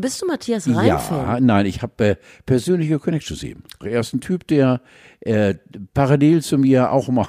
[0.00, 0.86] Bist du Matthias Reim-Fan?
[1.26, 2.16] Ja, nein, ich habe äh,
[2.46, 3.62] persönliche Connection zu ihm.
[3.82, 4.80] Er ist ein Typ, der
[5.20, 5.54] äh,
[5.94, 7.26] parallel zu mir auch mal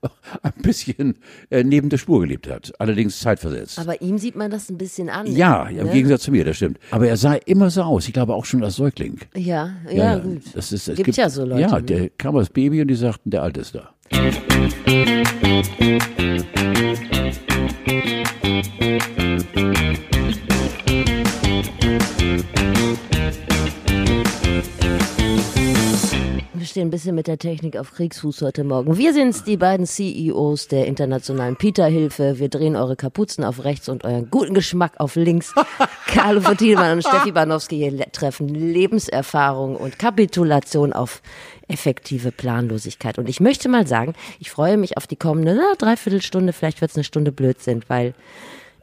[0.42, 1.18] ein bisschen
[1.50, 3.78] äh, neben der Spur gelebt hat, allerdings zeitversetzt.
[3.78, 5.26] Aber ihm sieht man das ein bisschen an.
[5.26, 5.92] ja, im ne?
[5.92, 6.78] Gegensatz zu mir, das stimmt.
[6.90, 8.06] Aber er sah immer so aus.
[8.06, 9.18] Ich glaube auch schon als Säugling.
[9.34, 10.42] Ja, ja, gut.
[10.54, 11.82] Das ist, es Gibt gibt ja so Leute, Ja, ne?
[11.82, 13.90] der kam als Baby und die sagten, der Alte ist da.
[26.54, 28.96] Wir stehen ein bisschen mit der Technik auf Kriegsfuß heute Morgen.
[28.96, 32.38] Wir sind's, die beiden CEOs der internationalen Peter-Hilfe.
[32.38, 35.52] Wir drehen eure Kapuzen auf rechts und euren guten Geschmack auf links.
[36.06, 41.22] Carlo von Thielmann und Steffi Banowski hier treffen Lebenserfahrung und Kapitulation auf
[41.66, 43.18] effektive Planlosigkeit.
[43.18, 46.94] Und ich möchte mal sagen, ich freue mich auf die kommende na, Dreiviertelstunde, vielleicht wird's
[46.94, 48.14] eine Stunde Blödsinn, weil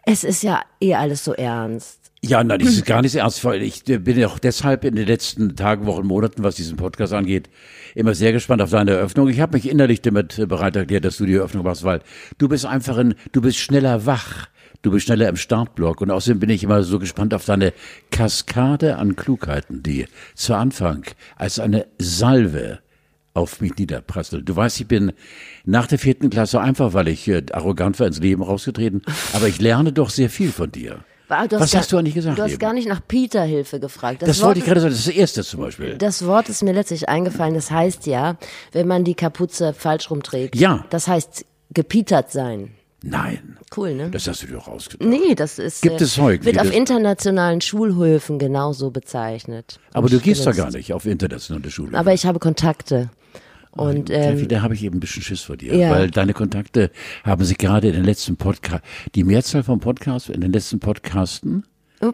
[0.05, 2.05] es ist ja eh alles so ernst.
[2.27, 3.43] Ja, nein, das ist gar nicht ernst.
[3.45, 6.77] weil Ich äh, bin ja auch deshalb in den letzten Tagen, Wochen, Monaten, was diesen
[6.77, 7.49] Podcast angeht,
[7.93, 9.29] immer sehr gespannt auf deine Eröffnung.
[9.29, 12.01] Ich habe mich innerlich damit äh, bereit erklärt, dass du die Eröffnung machst, weil
[12.37, 14.48] du bist einfach ein, du bist schneller wach.
[14.82, 17.73] Du bist schneller im Startblock und außerdem bin ich immer so gespannt auf deine
[18.12, 21.05] Kaskade an Klugheiten, die zu Anfang
[21.37, 22.79] als eine Salve
[23.34, 24.48] auf mich niederprasselt.
[24.48, 25.13] Du weißt, ich bin
[25.65, 29.01] nach der vierten Klasse einfach, weil ich äh, arrogant war, ins Leben rausgetreten,
[29.34, 31.04] aber ich lerne doch sehr viel von dir.
[31.29, 32.59] Ah, du Was gar- hast du eigentlich gesagt Du hast eben?
[32.59, 34.21] gar nicht nach Peter-Hilfe gefragt.
[34.21, 35.98] Das Wort wollte ich gerade sagen, das ist das erste zum Beispiel.
[35.98, 37.54] Das Wort ist mir letztlich eingefallen.
[37.55, 38.37] Das heißt ja,
[38.71, 40.55] wenn man die Kapuze falsch rumträgt.
[40.55, 40.85] Ja.
[40.90, 42.71] Das heißt gepietert sein.
[43.07, 44.09] Nein, Cool, ne?
[44.09, 45.07] das hast du dir doch rausgedacht.
[45.07, 45.84] Nee, das ist.
[45.84, 49.79] Gibt es heute, Wird wie auf das- internationalen Schulhöfen genauso bezeichnet.
[49.93, 51.95] Aber du gehst da gar nicht auf internationale Schule.
[51.98, 53.10] Aber ich habe Kontakte.
[53.76, 55.91] Und Steffi, ähm, da habe ich eben ein bisschen Schiss vor dir, Ja.
[55.91, 56.91] weil deine Kontakte
[57.23, 58.84] haben sich gerade in den letzten Podcast,
[59.15, 61.63] die Mehrzahl von Podcasts, in den letzten Podcasten,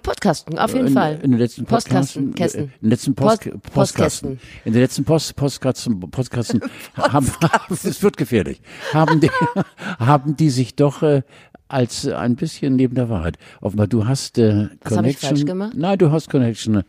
[0.03, 1.19] Podcasten, auf jeden in, Fall.
[1.21, 2.61] in den letzten Podcasten, Kästen.
[2.61, 6.61] äh, in den letzten Post, Post- Postkasten, in den letzten Post, Postkasten, Postkasten
[6.95, 7.29] haben,
[7.69, 8.61] es wird gefährlich,
[8.93, 9.29] haben die,
[9.99, 11.23] haben die sich doch äh,
[11.67, 13.37] als ein bisschen neben der Wahrheit.
[13.59, 15.29] Offenbar, du hast äh, Was habe ich Connection.
[15.29, 15.73] falsch gemacht?
[15.75, 16.83] Nein, du hast Connection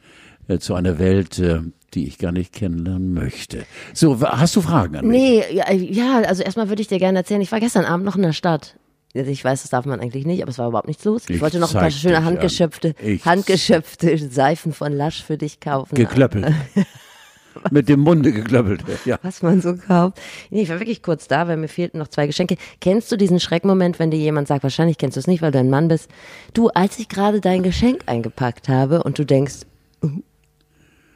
[0.48, 1.60] äh, zu einer Welt, äh,
[1.94, 3.64] die ich gar nicht kennenlernen möchte.
[3.94, 5.20] So, hast du Fragen an mich?
[5.20, 8.16] Nee, ja, ja, also erstmal würde ich dir gerne erzählen, ich war gestern Abend noch
[8.16, 8.76] in der Stadt.
[9.14, 11.24] Also Ich weiß, das darf man eigentlich nicht, aber es war überhaupt nichts los.
[11.24, 12.94] Ich, Ich wollte noch ein paar schöne handgeschöpfte,
[13.24, 15.94] handgeschöpfte Seifen von Lasch für dich kaufen.
[15.94, 16.52] Geklöppelt.
[17.70, 18.82] Mit dem Munde geklöppelt.
[19.04, 19.18] Ja.
[19.22, 20.18] was man so kauft.
[20.48, 22.56] Nee, ich war wirklich kurz da, weil mir fehlten noch zwei Geschenke.
[22.80, 25.58] Kennst du diesen Schreckmoment, wenn dir jemand sagt, wahrscheinlich kennst du es nicht, weil du
[25.58, 26.08] ein Mann bist,
[26.54, 29.66] du, als ich gerade dein Geschenk eingepackt habe und du denkst,
[30.02, 30.08] oh,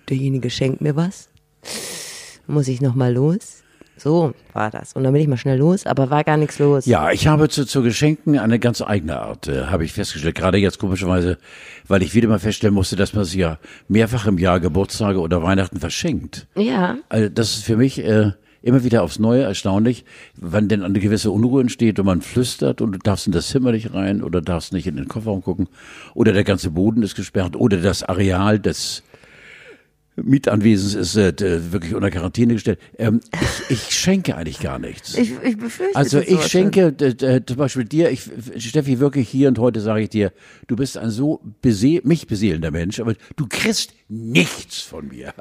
[0.09, 1.29] derjenige schenkt mir was,
[2.47, 3.63] muss ich noch mal los?
[3.99, 4.93] So war das.
[4.93, 6.85] Und dann bin ich mal schnell los, aber war gar nichts los.
[6.85, 10.35] Ja, ich habe zu, zu Geschenken eine ganz eigene Art, äh, habe ich festgestellt.
[10.35, 11.39] Gerade jetzt komischerweise,
[11.89, 13.59] weil ich wieder mal feststellen musste, dass man sich ja
[13.89, 16.47] mehrfach im Jahr Geburtstage oder Weihnachten verschenkt.
[16.57, 16.99] Ja.
[17.09, 20.05] Also das ist für mich äh, immer wieder aufs Neue erstaunlich,
[20.37, 23.73] wann denn eine gewisse Unruhe entsteht und man flüstert und du darfst in das Zimmer
[23.73, 25.69] nicht rein oder darfst nicht in den Kofferraum gucken
[26.15, 29.05] oder der ganze Boden ist gesperrt oder das Areal des
[30.17, 32.79] Mietanwesens ist äh, wirklich unter Quarantäne gestellt.
[32.99, 33.21] Ähm,
[33.69, 35.15] ich, ich schenke eigentlich gar nichts.
[35.17, 39.59] Ich, ich befürchte Also ich schenke d- zum Beispiel dir, ich, Steffi, wirklich hier und
[39.59, 40.33] heute sage ich dir,
[40.69, 45.33] du bist ein so bese mich beseelender Mensch, aber du kriegst nichts von mir.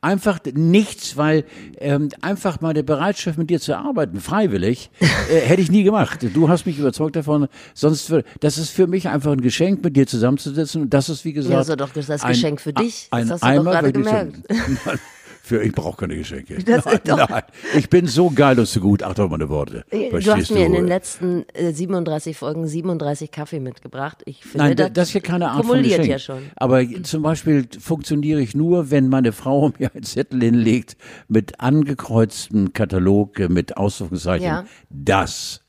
[0.00, 1.44] Einfach nichts, weil
[1.78, 6.20] ähm, einfach meine Bereitschaft mit dir zu arbeiten, freiwillig, äh, hätte ich nie gemacht.
[6.34, 10.06] Du hast mich überzeugt davon, sonst das ist für mich einfach ein Geschenk, mit dir
[10.06, 13.08] zusammenzusitzen und das ist wie gesagt Ja, so doch das ein- Geschenk für dich.
[13.10, 14.38] Ein Das hast du doch Eimer gerade für dich gemerkt.
[15.44, 16.62] Für, ich brauche keine Geschenke.
[16.62, 17.42] Das nein, nein,
[17.76, 19.02] ich bin so geil und so gut.
[19.02, 19.84] Achte auf meine Worte.
[19.90, 20.88] Du Verstehst hast mir in den du?
[20.88, 24.22] letzten äh, 37 Folgen 37 Kaffee mitgebracht.
[24.24, 26.06] Ich finde, Nein, da- das ist ja keine Art von Geschenk.
[26.06, 26.42] ja schon.
[26.54, 32.72] Aber zum Beispiel funktioniere ich nur, wenn meine Frau mir einen Zettel hinlegt mit angekreuztem
[32.72, 34.46] Katalog äh, mit Ausrufungszeichen.
[34.46, 34.64] Ja.
[34.90, 35.62] Das.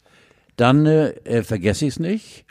[0.56, 2.46] Dann äh, äh, vergesse ich es nicht,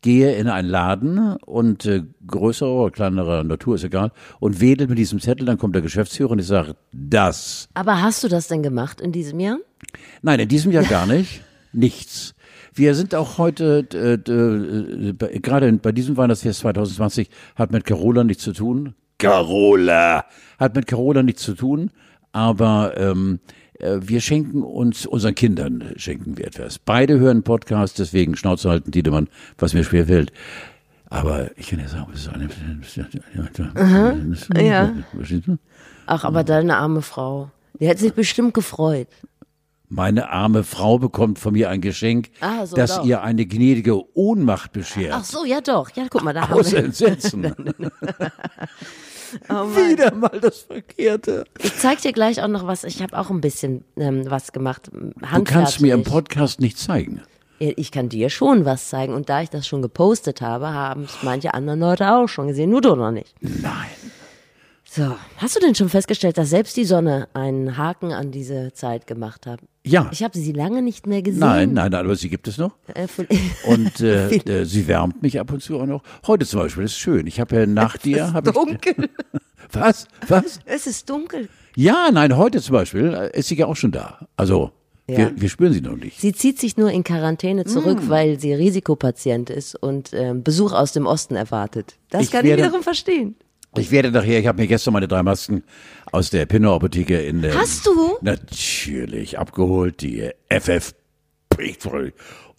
[0.00, 4.98] gehe in einen Laden und äh, größerer oder kleinerer Natur ist egal und wedel mit
[4.98, 7.68] diesem Zettel, dann kommt der Geschäftsführer und ich sage, das.
[7.74, 9.58] Aber hast du das denn gemacht in diesem Jahr?
[10.22, 11.42] Nein, in diesem Jahr gar nicht.
[11.72, 12.34] Nichts.
[12.74, 18.22] Wir sind auch heute, äh, äh, bei- gerade bei diesem Weihnachtsfest 2020, hat mit Carola
[18.24, 18.94] nichts zu tun.
[19.18, 20.24] Carola!
[20.58, 21.90] Hat mit Carola nichts zu tun,
[22.32, 26.78] aber ähm, äh, wir schenken uns, unseren Kindern äh, schenken wir etwas.
[26.78, 29.28] Beide hören Podcast, deswegen Schnauze halten, Tiedemann,
[29.58, 30.32] was mir schwer fällt.
[31.10, 32.48] Aber ich kann ja sagen, es ist eine...
[34.66, 34.92] ja.
[35.16, 35.56] Verstehst du?
[36.06, 37.50] Ach, aber deine arme Frau.
[37.80, 39.08] Die hätte sich bestimmt gefreut.
[39.90, 43.06] Meine arme Frau bekommt von mir ein Geschenk, Ah, so das doch.
[43.06, 45.14] ihr eine gnädige Ohnmacht beschert.
[45.14, 45.88] Ach so, ja doch.
[45.96, 46.80] Ja, guck mal, da haben Aus wir.
[46.84, 47.54] Entsetzen.
[49.48, 49.52] Oh.
[49.76, 51.44] Wieder mal das Verkehrte.
[51.60, 52.84] Ich zeig dir gleich auch noch was.
[52.84, 54.90] Ich habe auch ein bisschen ähm, was gemacht.
[54.92, 57.22] Du kannst mir im Podcast nicht zeigen.
[57.58, 59.14] Ich kann dir schon was zeigen.
[59.14, 62.70] Und da ich das schon gepostet habe, haben es manche anderen Leute auch schon gesehen.
[62.70, 63.34] Nur du noch nicht.
[63.40, 63.90] Nein.
[64.84, 69.06] So, hast du denn schon festgestellt, dass selbst die Sonne einen Haken an diese Zeit
[69.06, 69.60] gemacht hat?
[69.90, 70.08] Ja.
[70.12, 71.40] Ich habe sie lange nicht mehr gesehen.
[71.40, 72.72] Nein, nein, nein, aber sie gibt es noch.
[72.94, 73.06] Äh,
[73.66, 76.02] Und äh, äh, sie wärmt mich ab und zu auch noch.
[76.26, 77.26] Heute zum Beispiel ist schön.
[77.26, 78.32] Ich habe ja nach dir.
[78.32, 79.08] Hab ich, dunkel.
[79.72, 80.06] was?
[80.28, 80.60] Was?
[80.64, 81.48] es ist dunkel.
[81.76, 84.26] Ja, nein, heute zum Beispiel äh, ist sie ja auch schon da.
[84.36, 84.72] Also,
[85.08, 85.18] Ja.
[85.18, 86.20] wir, wir spüren sie noch nicht.
[86.20, 88.08] Sie zieht sich nur in Quarantäne zurück, Mm.
[88.08, 91.96] weil sie Risikopatient ist und ähm, Besuch aus dem Osten erwartet.
[92.10, 93.36] Das Ich kann ich wiederum verstehen.
[93.76, 95.62] Ich werde nachher, ich habe mir gestern meine drei Masken
[96.10, 97.54] aus der Pinot-Apotheke in der.
[97.54, 98.16] Hast du?
[98.22, 100.94] Natürlich, abgeholt, die FF.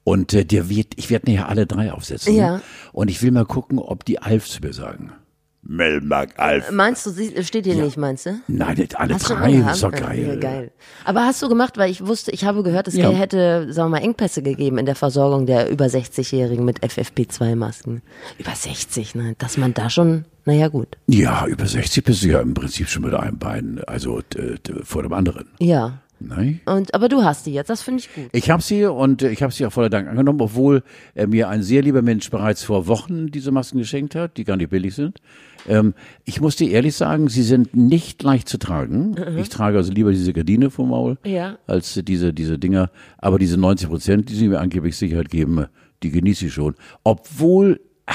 [0.03, 2.35] Und äh, der wird, ich werde nachher alle drei aufsetzen.
[2.35, 2.61] Ja.
[2.91, 5.13] Und ich will mal gucken, ob die Alf zu mir sagen.
[5.61, 6.71] Melmark Alf.
[6.71, 8.39] Meinst du, sie steht hier nicht, meinst du?
[8.47, 10.25] Nein, alle Hast drei, das ist doch geil.
[10.27, 10.71] Ja, geil.
[11.03, 13.09] Aber hast du gemacht, weil ich wusste, ich habe gehört, es Ja.
[13.09, 18.01] hätte, sagen wir mal, Engpässe gegeben in der Versorgung der über 60-Jährigen mit FFP2-Masken.
[18.38, 19.35] Über 60, ne?
[19.38, 20.97] Dass man da schon, naja gut.
[21.07, 25.03] Ja, über 60 bist du ja im Prinzip schon mit einem Bein, also d- vor
[25.03, 25.50] dem anderen.
[25.59, 26.00] Ja.
[26.19, 26.60] Nein?
[26.66, 28.25] Und, aber du hast die jetzt, das finde ich gut.
[28.33, 30.83] Ich habe sie und äh, ich habe sie auch voller Dank angenommen, obwohl
[31.16, 34.57] äh, mir ein sehr lieber Mensch bereits vor Wochen diese Masken geschenkt hat, die gar
[34.57, 35.19] nicht billig sind.
[35.68, 35.94] Ähm,
[36.25, 39.16] ich muss dir ehrlich sagen, sie sind nicht leicht zu tragen.
[39.38, 41.57] Ich trage also lieber diese Gardine vom Maul Ja.
[41.68, 42.92] als diese diese Dinger.
[43.18, 45.66] Aber diese 90 Prozent, die sie mir angeblich Sicherheit geben,
[46.04, 46.75] die genieße ich schon.
[47.04, 48.13] Obwohl ah,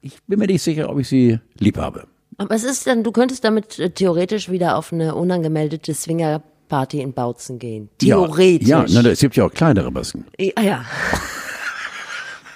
[0.00, 2.04] ich bin mir nicht sicher, ob ich sie lieb habe.
[2.38, 5.92] Aber es ist dann, du könntest damit äh, theoretisch wieder auf eine unangemeldete
[6.70, 7.88] Swingerparty in Bautzen gehen.
[7.98, 8.68] Theoretisch.
[8.68, 10.24] Ja, ja na, es gibt ja auch kleinere Masken.
[10.38, 10.84] Ja, ja.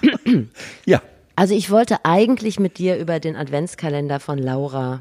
[0.85, 1.01] Ja.
[1.35, 5.01] Also ich wollte eigentlich mit dir über den Adventskalender von Laura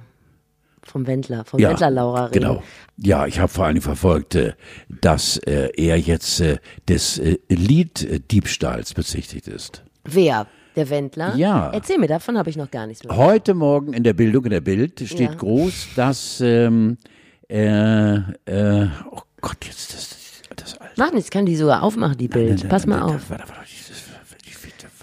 [0.81, 2.39] vom Wendler, vom Ja, Wendler Laura reden.
[2.39, 2.63] Genau.
[2.97, 4.53] Ja, ich habe vor allen Dingen verfolgt, äh,
[5.01, 6.57] dass äh, er jetzt äh,
[6.87, 9.83] des Lieddiebstahls bezichtigt ist.
[10.05, 10.47] Wer?
[10.77, 11.35] Der Wendler?
[11.35, 11.69] Ja.
[11.71, 13.15] Erzähl mir, davon habe ich noch gar nichts mehr.
[13.17, 15.35] Heute Morgen in der Bildung, in der Bild, steht Ja.
[15.35, 16.97] groß, dass ähm,
[17.57, 18.15] äh,
[18.45, 20.09] äh, oh Gott, jetzt das,
[20.55, 22.67] das, das Mach nichts, kann die sogar aufmachen, die Bild.
[22.69, 23.29] Pass mal auf.
[23.29, 24.03] Warte, warte, dieses-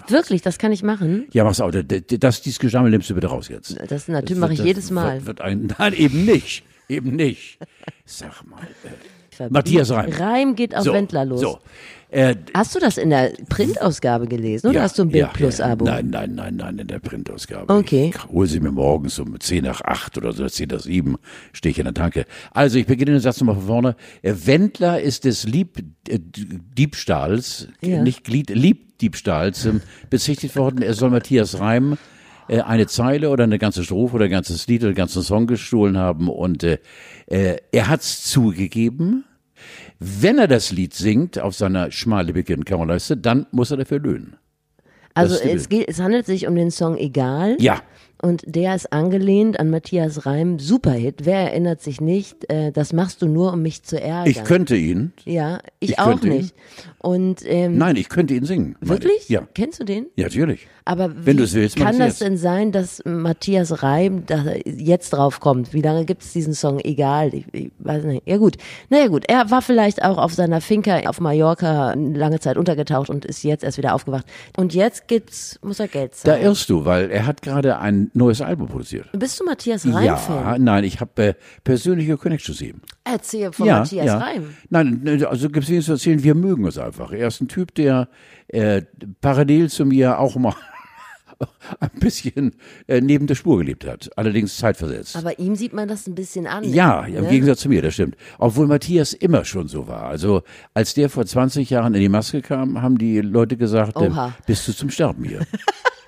[0.07, 1.27] Wirklich, das kann ich machen.
[1.31, 1.71] Ja, mach's auch.
[1.71, 3.77] Das, dieses Gesammel nimmst du bitte raus jetzt.
[3.89, 5.25] Das natürlich mache ich jedes Mal.
[5.25, 6.63] Wird, wird ein, nein, eben nicht.
[6.89, 7.57] Eben nicht.
[8.05, 8.59] Sag mal.
[9.39, 10.11] Äh, Matthias Reim.
[10.11, 11.39] Reim geht auf so, Wendler los.
[11.41, 11.59] So.
[12.11, 15.59] Äh, Hast du das in der Printausgabe gelesen oder hast du ein Bild ja, Plus
[15.59, 15.67] ja.
[15.67, 15.85] Abo?
[15.85, 17.73] Nein, nein, nein, nein, in der Printausgabe.
[17.73, 18.11] Okay.
[18.13, 21.15] Ich hole sie mir morgens um 10 nach 8 oder so, 10 nach 7
[21.53, 22.25] stehe ich in der Tanke.
[22.51, 23.95] Also ich beginne den Satz nochmal von vorne.
[24.23, 25.79] Äh, Wendler ist des Lieb,
[26.09, 28.01] äh, Diebstahls, Ja.
[28.03, 30.81] nicht Glied, Liebdiebstahls ähm, bezichtigt worden.
[30.81, 31.97] Er soll Matthias Reim
[32.49, 35.47] äh, eine Zeile oder eine ganze Strophe oder ein ganzes Lied oder einen ganzen Song
[35.47, 36.79] gestohlen haben und äh,
[37.27, 39.23] äh, er hat's zugegeben.
[40.03, 44.35] Wenn er das Lied singt auf seiner schmallippigen Kammerleiste, dann muss er dafür löhnen.
[45.13, 47.55] also es, geht, es handelt sich um den Song Egal.
[47.59, 47.83] Ja.
[48.21, 51.25] Und der ist angelehnt an Matthias Reim, Superhit.
[51.25, 52.49] Wer erinnert sich nicht?
[52.51, 54.29] Äh, das machst du nur, um mich zu ärgern.
[54.29, 55.11] Ich könnte ihn.
[55.25, 56.29] Ja, ich, Ich auch ihn.
[56.29, 56.55] nicht.
[56.99, 58.75] Und ähm, Nein, ich könnte ihn singen.
[58.79, 59.27] wirklich?
[59.27, 59.47] Ja.
[59.55, 60.05] Kennst du den?
[60.15, 60.67] Ja, natürlich.
[60.85, 62.21] Aber Wenn du es willst, kann das jetzt.
[62.21, 65.73] denn sein, dass Matthias Reim da jetzt drauf kommt?
[65.73, 66.79] Wie lange gibt es diesen Song?
[66.79, 68.23] Egal, ich, ich weiß nicht.
[68.27, 68.57] Ja gut,
[68.89, 73.25] naja gut, er war vielleicht auch auf seiner Finca auf Mallorca lange Zeit untergetaucht und
[73.25, 74.25] ist jetzt erst wieder aufgewacht.
[74.57, 76.43] Und jetzt gibt's, muss er Geld Da zahlen.
[76.43, 79.09] irrst du, weil er hat gerade ein neues Album produziert.
[79.13, 80.63] Bist du Matthias Ja, Reim-Fan?
[80.63, 82.81] nein, ich habe äh, persönliche Connection zu ihm.
[83.03, 84.17] Erzähl von ja, Matthias ja.
[84.17, 84.55] Reim.
[84.69, 87.11] Nein, ne, also gibt es zu erzählen, wir mögen es einfach.
[87.11, 88.09] Er ist ein Typ, der
[88.47, 88.81] äh,
[89.21, 90.55] parallel zu mir auch mal
[91.79, 92.55] ein bisschen
[92.87, 95.15] äh, neben der Spur gelebt hat, allerdings zeitversetzt.
[95.15, 96.63] Aber ihm sieht man das ein bisschen an.
[96.63, 97.29] Ja, im ne?
[97.29, 98.15] Gegensatz zu mir, das stimmt.
[98.37, 100.03] Obwohl Matthias immer schon so war.
[100.03, 104.09] Also als der vor 20 Jahren in die Maske kam, haben die Leute gesagt, äh,
[104.45, 105.41] bist du zum Sterben hier.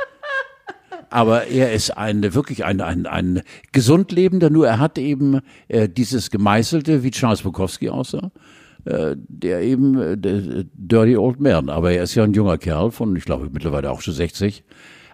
[1.13, 3.41] Aber er ist ein wirklich ein, ein, ein
[3.71, 8.31] gesund lebender, nur er hat eben äh, dieses Gemeißelte, wie Charles Bukowski aussah,
[8.85, 11.69] äh, der eben äh, der Dirty Old Man.
[11.69, 14.63] Aber er ist ja ein junger Kerl von, ich glaube, mittlerweile auch schon 60.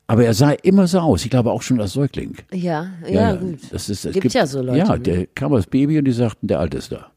[0.07, 1.23] Aber er sah immer so aus.
[1.25, 2.35] Ich glaube auch schon als Säugling.
[2.53, 3.59] Ja, ja, gut.
[3.71, 4.99] Das ist, es Gibt gibt ja so Leute, Ja, ne?
[5.01, 7.07] der kam als Baby und die sagten, der Alte ist da.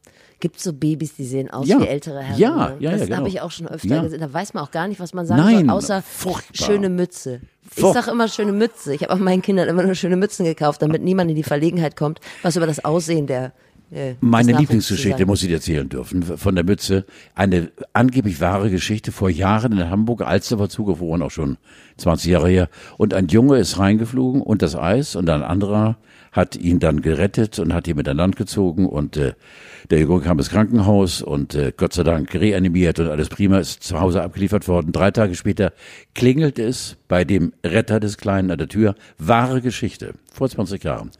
[0.41, 1.79] Gibt so Babys, die sehen aus Ja.
[1.79, 2.37] wie ältere Herren.
[2.37, 2.75] Ja, ne?
[2.81, 3.17] ja, das ja, genau.
[3.19, 4.01] habe ich auch schon öfter Ja.
[4.03, 4.19] gesehen.
[4.19, 6.67] Da weiß man auch gar nicht, was man sagen Nein, soll, außer furchtbar.
[6.67, 7.39] schöne Mütze.
[7.75, 8.93] Ich Furcht- sage immer schöne Mütze.
[8.93, 11.95] Ich habe auch meinen Kindern immer nur schöne Mützen gekauft, damit niemand in die Verlegenheit
[11.95, 13.51] kommt, was über das Aussehen der
[13.91, 17.05] äh, Meine Lieblingsgeschichte muss ich dir erzählen dürfen, von der Mütze.
[17.35, 21.57] Eine angeblich wahre Geschichte vor Jahren in Hamburg, Alster war zugefroren, auch schon
[21.97, 22.69] 20 Jahre her.
[22.97, 25.97] Und ein Junge ist reingeflogen und das Eis und ein anderer
[26.33, 29.33] hat ihn dann gerettet und hat ihn mit an Land gezogen und äh,
[29.89, 33.83] der Junge kam ins Krankenhaus und äh, Gott sei Dank reanimiert und alles prima, ist
[33.83, 34.91] zu Hause abgeliefert worden.
[34.91, 35.71] Drei Tage später
[36.15, 38.95] klingelt es bei dem Retter des Kleinen an der Tür.
[39.17, 41.11] Wahre Geschichte, vor 20 Jahren.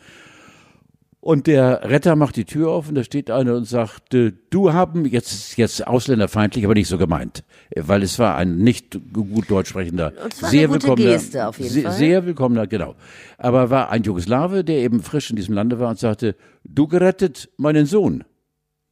[1.24, 4.74] Und der Retter macht die Tür auf und da steht einer und sagt, äh, du
[4.74, 7.46] haben, jetzt jetzt ausländerfeindlich, aber nicht so gemeint,
[7.78, 11.94] weil es war ein nicht gut deutsch sprechender, sehr willkommener, Geste auf jeden sehr, Fall.
[11.94, 12.96] sehr willkommener, genau.
[13.38, 17.50] Aber war ein Jugoslawe, der eben frisch in diesem Lande war und sagte, du gerettet
[17.56, 18.26] meinen Sohn.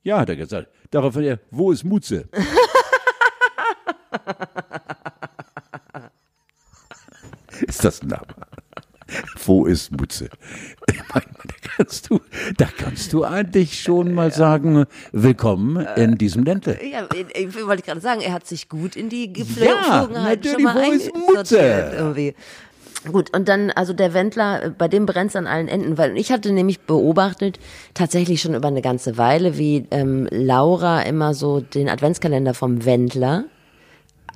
[0.01, 0.69] Ja, hat er gesagt.
[0.89, 2.29] Daraufhin er, wo ist Mutze?
[7.67, 8.27] ist das ein Name?
[9.45, 10.29] Wo ist Mutze?
[10.87, 11.21] Da
[11.77, 12.19] kannst du,
[12.57, 16.79] da kannst du eigentlich schon mal sagen, willkommen in diesem Ländle.
[16.85, 20.63] Ja, ich, ich wollte gerade sagen, er hat sich gut in die Ja, Geflogenheit schon
[20.63, 21.91] natürlich, mal wo ist Mutze?
[21.97, 22.35] irgendwie.
[23.11, 26.51] Gut, und dann, also der Wendler, bei dem brennt's an allen Enden, weil ich hatte
[26.51, 27.59] nämlich beobachtet,
[27.95, 33.45] tatsächlich schon über eine ganze Weile, wie ähm, Laura immer so den Adventskalender vom Wendler,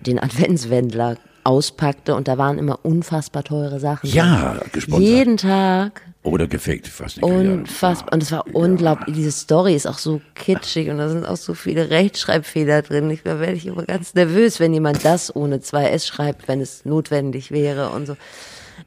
[0.02, 4.10] den Adventswendler auspackte und da waren immer unfassbar teure Sachen.
[4.10, 5.08] Ja, gesponsert.
[5.08, 7.24] Jeden Tag Oder gefaked, weiß nicht.
[7.24, 8.14] Unfassbar.
[8.14, 9.16] Und es war unglaublich.
[9.16, 13.10] Diese Story ist auch so kitschig und da sind auch so viele Rechtschreibfehler drin.
[13.12, 16.84] Ich werde ich immer ganz nervös, wenn jemand das ohne zwei S schreibt, wenn es
[16.84, 18.18] notwendig wäre und so.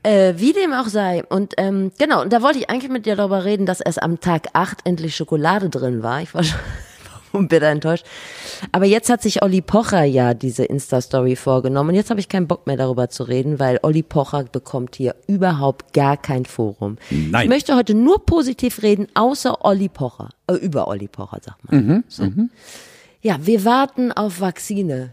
[0.02, 1.24] Äh, wie dem auch sei.
[1.28, 4.20] Und ähm, genau, und da wollte ich eigentlich mit dir darüber reden, dass erst am
[4.20, 6.22] Tag 8 endlich Schokolade drin war.
[6.22, 6.58] Ich war schon
[7.48, 8.04] bitter enttäuscht.
[8.72, 11.90] Aber jetzt hat sich Olli Pocher ja diese Insta-Story vorgenommen.
[11.90, 15.14] Und jetzt habe ich keinen Bock mehr darüber zu reden, weil Olli Pocher bekommt hier
[15.26, 16.96] überhaupt gar kein Forum.
[17.10, 17.44] Nein.
[17.44, 20.30] Ich möchte heute nur positiv reden, außer Olli Pocher.
[20.46, 21.86] Äh, über Olli Pocher, sagt man.
[21.86, 22.24] Mhm, so.
[23.20, 25.10] Ja, wir warten auf Vakzine.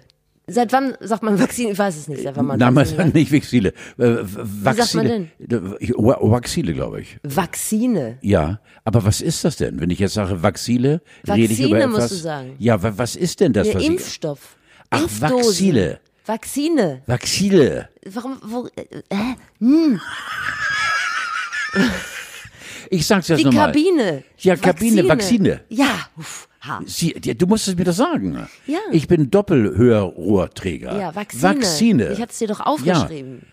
[0.47, 1.71] Seit wann sagt man Vakzine?
[1.71, 2.21] Ich weiß es nicht.
[2.21, 3.15] Seit wann man Nein, Vakzine man, sagt.
[3.15, 3.69] nicht Vixile.
[3.97, 5.29] Äh, Waxile.
[5.39, 7.17] man Wa- Waxile, glaube ich.
[7.23, 8.19] Vakzine.
[8.21, 9.79] Ja, aber was ist das denn?
[9.79, 11.91] Wenn ich jetzt sage Waxile, rede ich über etwas.
[12.01, 12.55] musst du sagen.
[12.59, 13.89] Ja, wa- was ist denn das, Der was ich.
[13.89, 14.55] Impfstoff.
[14.91, 15.39] Ach, Impfdosen.
[15.41, 15.99] Vakzile.
[16.27, 17.01] Vakzine.
[17.07, 17.89] Waxile.
[18.05, 18.83] Warum, wo, äh,
[22.89, 23.67] Ich sag's jetzt die nochmal.
[23.67, 24.23] Kabine.
[24.39, 25.61] Ja, Kabine, Vakzine.
[25.69, 26.07] Ja.
[26.17, 26.47] Uff,
[26.85, 28.47] Sie, ja, du musstest mir das sagen.
[28.65, 28.79] Ja.
[28.91, 30.97] Ich bin Doppelhörrohrträger.
[30.99, 31.43] Ja, Vakzine.
[31.43, 32.11] Vakzine.
[32.13, 33.43] Ich hatte es dir doch aufgeschrieben.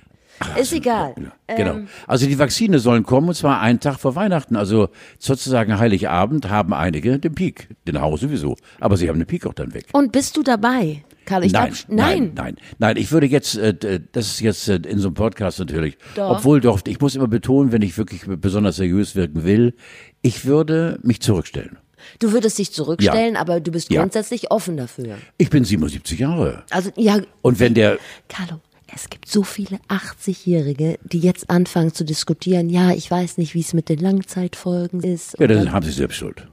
[0.59, 1.14] Ist egal.
[1.47, 1.75] Genau.
[1.75, 4.57] Ähm, Also die Vakzine sollen kommen und zwar einen Tag vor Weihnachten.
[4.57, 4.88] Also
[5.19, 7.69] sozusagen Heiligabend haben einige den Peak.
[7.87, 8.57] Den Haus sowieso.
[8.81, 9.87] Aber sie haben den Peak auch dann weg.
[9.92, 11.45] und bist du dabei, Karl?
[11.45, 12.33] Ich nein, glaub, nein, nein.
[12.35, 12.97] nein, nein.
[12.97, 15.97] Ich würde jetzt, äh, das ist jetzt äh, in so einem Podcast natürlich.
[16.16, 16.38] Doch.
[16.38, 19.76] Obwohl doch, ich muss immer betonen, wenn ich wirklich besonders seriös wirken will,
[20.23, 21.78] ich würde mich zurückstellen.
[22.18, 24.00] Du würdest dich zurückstellen, aber du bist Ja.
[24.00, 25.18] grundsätzlich offen dafür.
[25.38, 26.64] Ich bin 77 Jahre.
[26.71, 28.61] Also, ja, Und wenn der, Carlo,
[28.94, 33.61] es gibt so viele 80-Jährige, die jetzt anfangen zu diskutieren, ja, ich weiß nicht, wie
[33.61, 35.35] es mit den Langzeitfolgen ist.
[35.38, 36.47] ja, dann haben sie selbst Schuld.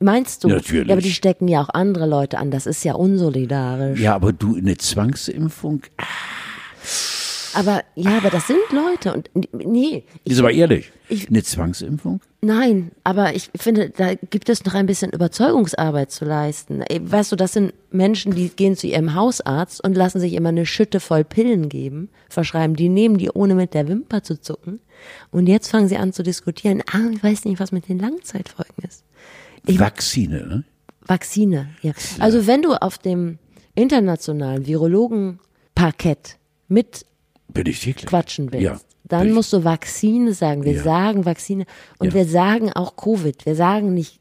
[0.00, 0.48] Meinst du?
[0.48, 0.88] Natürlich.
[0.88, 2.50] Ja, aber die stecken ja auch andere Leute an.
[2.50, 4.00] Das ist ja unsolidarisch.
[4.00, 5.82] Ja, aber du, eine Zwangsimpfung,
[7.54, 10.92] Aber ja, aber das sind Leute und nee, ist aber ehrlich.
[11.08, 12.20] Ich- eine Zwangsimpfung?
[12.46, 16.82] Nein, aber ich finde, da gibt es noch ein bisschen Überzeugungsarbeit zu leisten.
[17.00, 20.64] Weißt du, das sind Menschen, die gehen zu ihrem Hausarzt und lassen sich immer eine
[20.66, 24.80] Schütte voll Pillen geben, verschreiben, die nehmen die ohne mit der Wimper zu zucken
[25.30, 28.84] und jetzt fangen sie an zu diskutieren, ah, ich weiß nicht, was mit den Langzeitfolgen
[28.88, 29.04] ist.
[29.66, 30.64] Ich- Vakzine, ne?
[31.08, 31.92] Vakzine, ja.
[32.18, 33.38] Also wenn du auf dem
[33.74, 36.36] internationalen Virologenparkett
[36.68, 37.04] mit
[37.48, 38.06] Bin ich täglich.
[38.06, 39.34] quatschen willst, Ja, dann ich.
[39.34, 40.64] musst du Vakzine sagen.
[40.64, 40.82] Wir Ja.
[40.82, 41.64] sagen Vakzine
[41.98, 42.14] und Ja.
[42.14, 43.46] wir sagen auch Covid.
[43.46, 44.20] Wir sagen nicht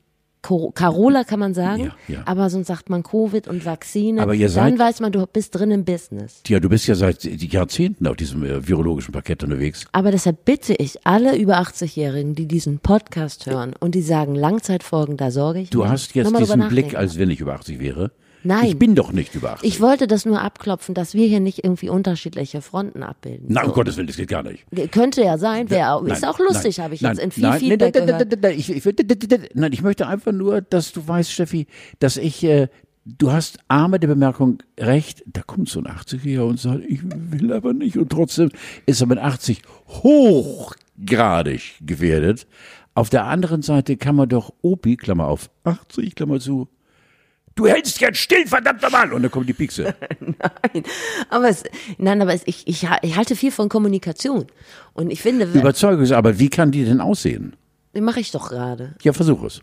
[0.75, 2.21] Carola kann man sagen, Ja, ja.
[2.27, 4.21] aber sonst sagt man Covid und Vakzine.
[4.21, 6.41] Aber ihr dann seid- weiß man, du bist drin im Business.
[6.45, 9.85] Ja, du bist ja seit Jahrzehnten auf diesem äh, virologischen Parkett unterwegs.
[9.91, 15.17] Aber deshalb bitte ich alle über 80-Jährigen, die diesen Podcast hören und die sagen Langzeitfolgen,
[15.17, 15.89] da sorge ich Du mir.
[15.89, 18.11] hast jetzt diesen Blick, als wenn ich über 80 wäre.
[18.45, 18.65] Nein.
[18.67, 19.67] Ich bin doch nicht über 80.
[19.67, 23.47] Ich wollte das nur abklopfen, dass wir hier nicht irgendwie unterschiedliche Fronten abbilden.
[23.49, 23.69] Nein, So.
[23.71, 24.65] um Gottes Willen, das geht gar nicht.
[24.91, 27.31] Könnte ja sein, wäre auch, ist Nein, auch lustig, nein, habe ich nein, jetzt in
[27.31, 28.85] viel nein, Feedback nein, nein, nein, nein, ich, ich,
[29.55, 31.65] nein, ich möchte einfach nur, dass du weißt, Steffi,
[31.99, 32.67] dass ich, äh,
[33.05, 37.01] du hast A mit der Bemerkung recht, da kommt so ein 80er und sagt, ich
[37.03, 38.51] will aber nicht und trotzdem
[38.85, 42.47] ist er mit 80 hochgradig gefährdet.
[42.93, 46.69] Auf der anderen Seite kann man doch Opi, Klammer auf, 80, Klammer zu,
[47.55, 49.95] du hältst jetzt still, verdammt nochmal, und dann kommt die Piekse.
[51.29, 51.63] Aber es,
[51.97, 54.45] nein, aber es, ich, ich, ich halte viel von Kommunikation.
[54.93, 57.55] Und ich finde, Überzeugungsarbeit, wie kann die denn aussehen?
[57.93, 58.95] mache ich doch gerade.
[59.01, 59.61] Ja, versuch es.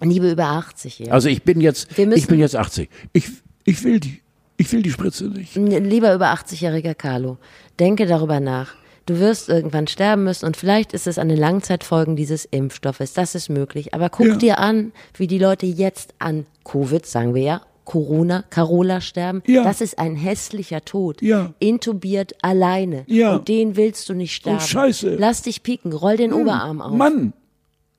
[0.00, 1.12] Liebe über 80, ja.
[1.12, 2.88] Also ich bin jetzt, ich bin jetzt 80.
[3.12, 3.28] Ich,
[3.64, 4.22] ich will die,
[4.56, 5.56] ich will die Spritze nicht.
[5.56, 7.38] Lieber über 80-jähriger Carlo,
[7.80, 8.76] denke darüber nach.
[9.08, 13.14] Du wirst irgendwann sterben müssen und vielleicht ist es an den Langzeitfolgen dieses Impfstoffes.
[13.14, 13.94] Das ist möglich.
[13.94, 14.36] Aber guck Ja.
[14.36, 19.42] dir an, wie die Leute jetzt an Covid, sagen wir ja, Corona, Carola sterben.
[19.46, 19.64] Ja.
[19.64, 21.22] Das ist ein hässlicher Tod.
[21.22, 21.54] Ja.
[21.58, 23.04] Intubiert alleine.
[23.06, 23.36] Ja.
[23.36, 24.60] Und den willst du nicht sterben.
[24.60, 25.16] Scheiße.
[25.18, 26.92] Lass dich pieken, roll den Oberarm auf.
[26.92, 27.32] Mann,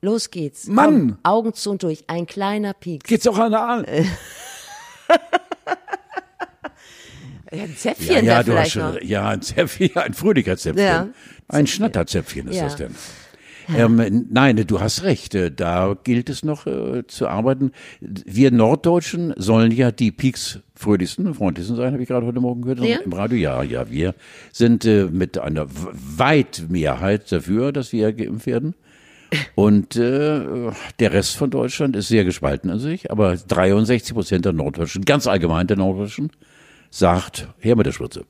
[0.02, 0.68] Los geht's.
[0.68, 0.86] Mann.
[0.86, 2.04] Komm, Augen zu und durch.
[2.06, 3.02] Ein kleiner Piek.
[3.02, 3.84] geht's auch an der Aal?
[7.52, 9.02] Ja, ein Zäpfchen Ja, ja, du hast schon, noch.
[9.02, 10.84] ja, ein Zäpfchen, ein Fröhlicher-Zäpfchen.
[10.84, 11.08] Ja.
[11.48, 12.62] Ein Schnatterzäpfchen ist Ja.
[12.64, 12.94] das denn.
[13.76, 15.34] Ähm, nein, du hast recht.
[15.36, 17.70] äh, Da gilt es noch äh, zu arbeiten.
[18.00, 22.62] Wir Norddeutschen sollen ja die Peaks fröhlichsten und freundlichsten sein, habe ich gerade heute Morgen
[22.62, 22.98] gehört Ja?
[22.98, 23.38] im Radio.
[23.38, 24.14] Ja, ja, wir
[24.52, 28.74] sind äh, mit einer weit Mehrheit dafür, dass wir geimpft werden.
[29.54, 30.40] Und äh,
[30.98, 35.28] der Rest von Deutschland ist sehr gespalten an sich, aber 63 Prozent der Norddeutschen, ganz
[35.28, 36.30] allgemein der Norddeutschen,
[36.90, 38.24] sagt, her mit der Spritze.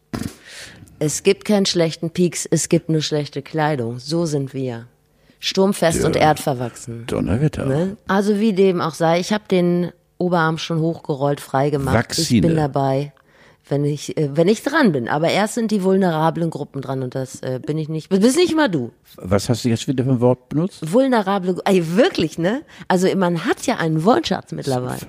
[0.99, 3.99] Es gibt keinen schlechten Pieks, es gibt nur schlechte Kleidung.
[3.99, 4.87] So sind wir.
[5.39, 7.07] Sturmfest und erdverwachsen.
[7.07, 7.65] Donnerwetter.
[7.65, 7.97] Ne?
[8.07, 12.13] Also wie dem auch sei, ich habe den Oberarm schon hochgerollt, freigemacht.
[12.13, 12.47] Ich Vaccine.
[12.47, 13.15] bin dabei,
[13.67, 15.09] wenn ich, äh, wenn ich dran bin.
[15.09, 18.11] Aber erst sind die vulnerablen Gruppen dran und das äh, bin ich nicht.
[18.11, 18.93] Bist nicht mal du.
[19.17, 20.93] Was hast du jetzt wieder für ein Wort benutzt?
[20.93, 22.61] Vulnerable, ey, wirklich, ne?
[22.89, 25.01] Also man hat ja einen Wortschatz mittlerweile.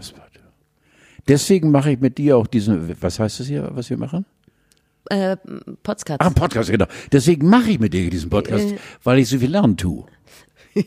[1.27, 4.25] Deswegen mache ich mit dir auch diesen, was heißt das hier, was wir machen?
[5.09, 5.37] Äh,
[5.83, 6.17] Potzkatz.
[6.19, 6.85] Ach, Podcast, genau.
[7.11, 8.77] Deswegen mache ich mit dir diesen Podcast, Äh.
[9.03, 10.05] weil ich so viel lernen tue.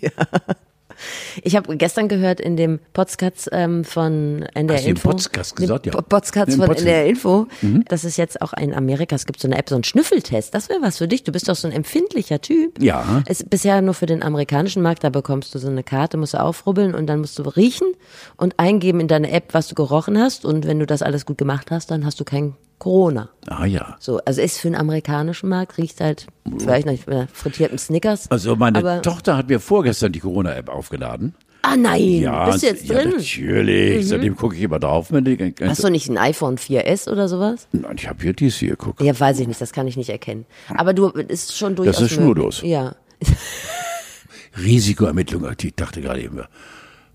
[1.42, 5.08] Ich habe gestern gehört in dem Podcast ähm, von NDR Hast du den Info.
[5.10, 5.86] Podcast gesagt?
[5.86, 5.92] Ja.
[5.92, 6.80] Po- Podcast von Podcast.
[6.80, 7.46] NDR Info,
[7.88, 10.54] dass es jetzt auch in Amerika, es gibt so eine App, so einen Schnüffeltest.
[10.54, 11.24] Das wäre was für dich.
[11.24, 12.82] Du bist doch so ein empfindlicher Typ.
[12.82, 13.22] Ja.
[13.26, 16.34] Es ist bisher nur für den amerikanischen Markt, da bekommst du so eine Karte, musst
[16.34, 17.88] du aufrubbeln und dann musst du riechen
[18.36, 20.44] und eingeben in deine App, was du gerochen hast.
[20.44, 22.54] Und wenn du das alles gut gemacht hast, dann hast du kein
[22.84, 23.30] Corona.
[23.46, 23.96] Ah ja.
[23.98, 26.26] So, also ist für den amerikanischen Markt, riecht halt
[26.58, 28.30] vielleicht nach frittierten Snickers.
[28.30, 31.34] Also meine Tochter hat mir vorgestern die Corona-App aufgeladen.
[31.62, 33.08] Ah nein, Ja, bist du jetzt ja, drin?
[33.08, 33.16] Mhm.
[33.16, 34.06] natürlich.
[34.06, 35.10] Seitdem gucke ich immer drauf.
[35.10, 37.68] Wenn die, Hast du nicht ein iPhone 4S oder sowas?
[37.72, 39.00] Nein, ich habe hier dies hier, guck.
[39.00, 40.44] Ja, weiß ich nicht, das kann ich nicht erkennen.
[40.68, 42.16] Aber du ist schon durchaus ist möglich.
[42.18, 42.60] schnurlos.
[42.64, 42.96] Ja.
[44.62, 45.48] Risikoermittlung.
[45.58, 46.42] Ich dachte gerade eben,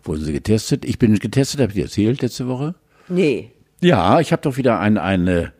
[0.01, 0.83] wurden sie getestet?
[0.83, 2.73] Ich bin getestet, habe ich dir erzählt letzte Woche.
[3.07, 3.51] Nee.
[3.81, 5.51] Ja, ich habe doch wieder ein, ein,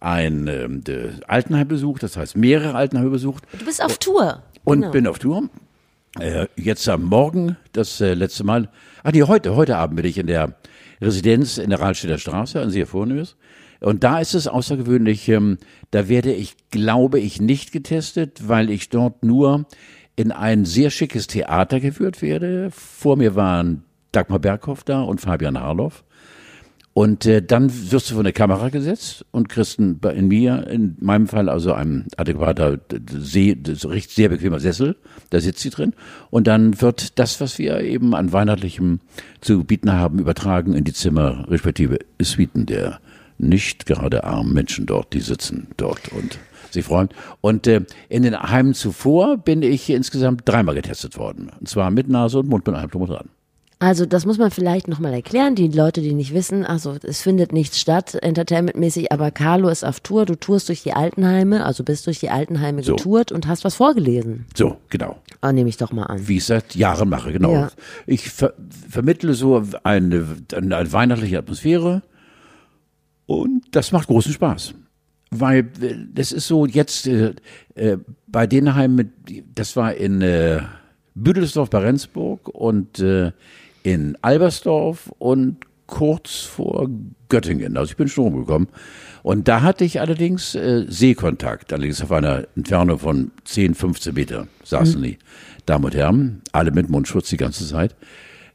[0.00, 4.42] ein de- Altenheim besucht, das heißt mehrere Altenheime besucht Du bist auf Tour.
[4.64, 4.92] und Genau.
[4.92, 5.48] bin auf Tour.
[6.18, 8.68] Äh, jetzt am Morgen, das äh, letzte Mal,
[9.04, 10.54] ah nee, heute, heute Abend bin ich in der
[11.00, 13.36] Residenz in der Rahlstädter Straße, sehr vornehmes.
[13.80, 15.56] Und da ist es außergewöhnlich, ähm,
[15.90, 19.64] da werde ich, glaube ich, nicht getestet, weil ich dort nur
[20.16, 22.70] in ein sehr schickes Theater geführt werde.
[22.72, 26.04] Vor mir waren Dagmar Berghoff da und Fabian Harloff.
[26.92, 30.96] Und äh, dann wirst du vor eine Kamera gesetzt und kriegst ein, in mir, in
[31.00, 34.96] meinem Fall also ein adäquater, sehr, sehr bequemer Sessel,
[35.30, 35.94] da sitzt sie drin.
[36.30, 39.00] Und dann wird das, was wir eben an Weihnachtlichem
[39.40, 43.00] zu bieten haben, übertragen in die Zimmer, respektive Suiten der
[43.38, 46.38] nicht gerade armen Menschen dort, die sitzen dort und
[46.70, 47.08] sich freuen.
[47.40, 51.50] Und äh, in den Heimen zuvor bin ich insgesamt dreimal getestet worden.
[51.58, 53.28] Und zwar mit Nase und Mund mit allem drum und dran.
[53.82, 57.52] Also das muss man vielleicht nochmal erklären, die Leute, die nicht wissen, also es findet
[57.54, 62.06] nichts statt, entertainmentmäßig, aber Carlo ist auf Tour, du tourst durch die Altenheime, also bist
[62.06, 62.96] durch die Altenheime So.
[62.96, 64.44] getourt und hast was vorgelesen.
[64.54, 65.16] So, genau.
[65.40, 66.28] Ah, nehme ich doch mal an.
[66.28, 67.52] wie ich seit Jahren mache, genau.
[67.54, 67.70] Ja.
[68.06, 68.52] Ich ver
[68.88, 72.02] vermittle so eine, eine weihnachtliche Atmosphäre
[73.26, 74.74] und das macht großen Spaß.
[75.30, 75.70] Weil
[76.12, 77.34] das ist so jetzt äh,
[77.76, 80.60] äh, bei den Heimen, die- das war in äh,
[81.14, 83.30] Büdelsdorf bei Rendsburg und äh,
[83.82, 86.88] in Albersdorf und kurz vor
[87.28, 87.76] Göttingen.
[87.76, 88.68] Also ich bin schon rumgekommen.
[89.22, 94.46] Und da hatte ich allerdings äh, Sehkontakt, allerdings auf einer Entfernung von 10, 15 Meter
[94.64, 95.18] saßen die
[95.66, 97.96] Damen und Herren, alle mit Mundschutz die ganze Zeit.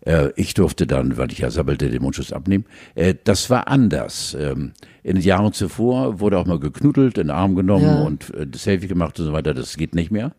[0.02, 2.66] Äh, ich durfte dann, weil ich ja sabbelte, den Mundschutz abnehmen.
[2.96, 4.36] Äh, das war anders.
[4.40, 4.72] Ähm,
[5.04, 8.02] in den Jahren zuvor wurde auch mal geknuddelt, in den Arm genommen Ja.
[8.04, 9.54] und äh, Selfie gemacht und so weiter.
[9.54, 10.34] Das geht nicht mehr.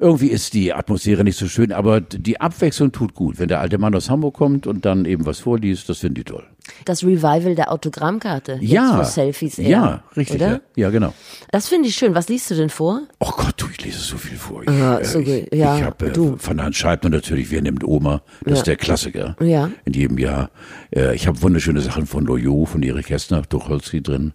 [0.00, 3.38] Irgendwie ist die Atmosphäre nicht so schön, aber die Abwechslung tut gut.
[3.38, 6.24] Wenn der alte Mann aus Hamburg kommt und dann eben was vorliest, das finde ich
[6.26, 6.44] toll.
[6.86, 8.58] Das Revival der Autogrammkarte.
[8.62, 10.36] Ja, Selfies eher, ja, richtig.
[10.36, 10.48] Oder?
[10.52, 11.12] Ja, ja, genau.
[11.52, 12.14] Das finde ich schön.
[12.14, 13.02] Was liest du denn vor?
[13.18, 14.62] Oh Gott, du, ich lese so viel vor.
[14.62, 15.54] Ich, Ja, äh, so ich, gut.
[15.54, 16.36] Ja, ich habe äh, du.
[16.38, 18.22] von Hans Scheibner natürlich, wer nimmt Oma?
[18.44, 18.54] Das Ja.
[18.54, 19.36] ist der Klassiker.
[19.40, 19.70] Ja.
[19.84, 20.50] In jedem Jahr.
[20.94, 24.32] Äh, ich habe wunderschöne Sachen von Loyot, von Erich Kästner, Tucholsky drin.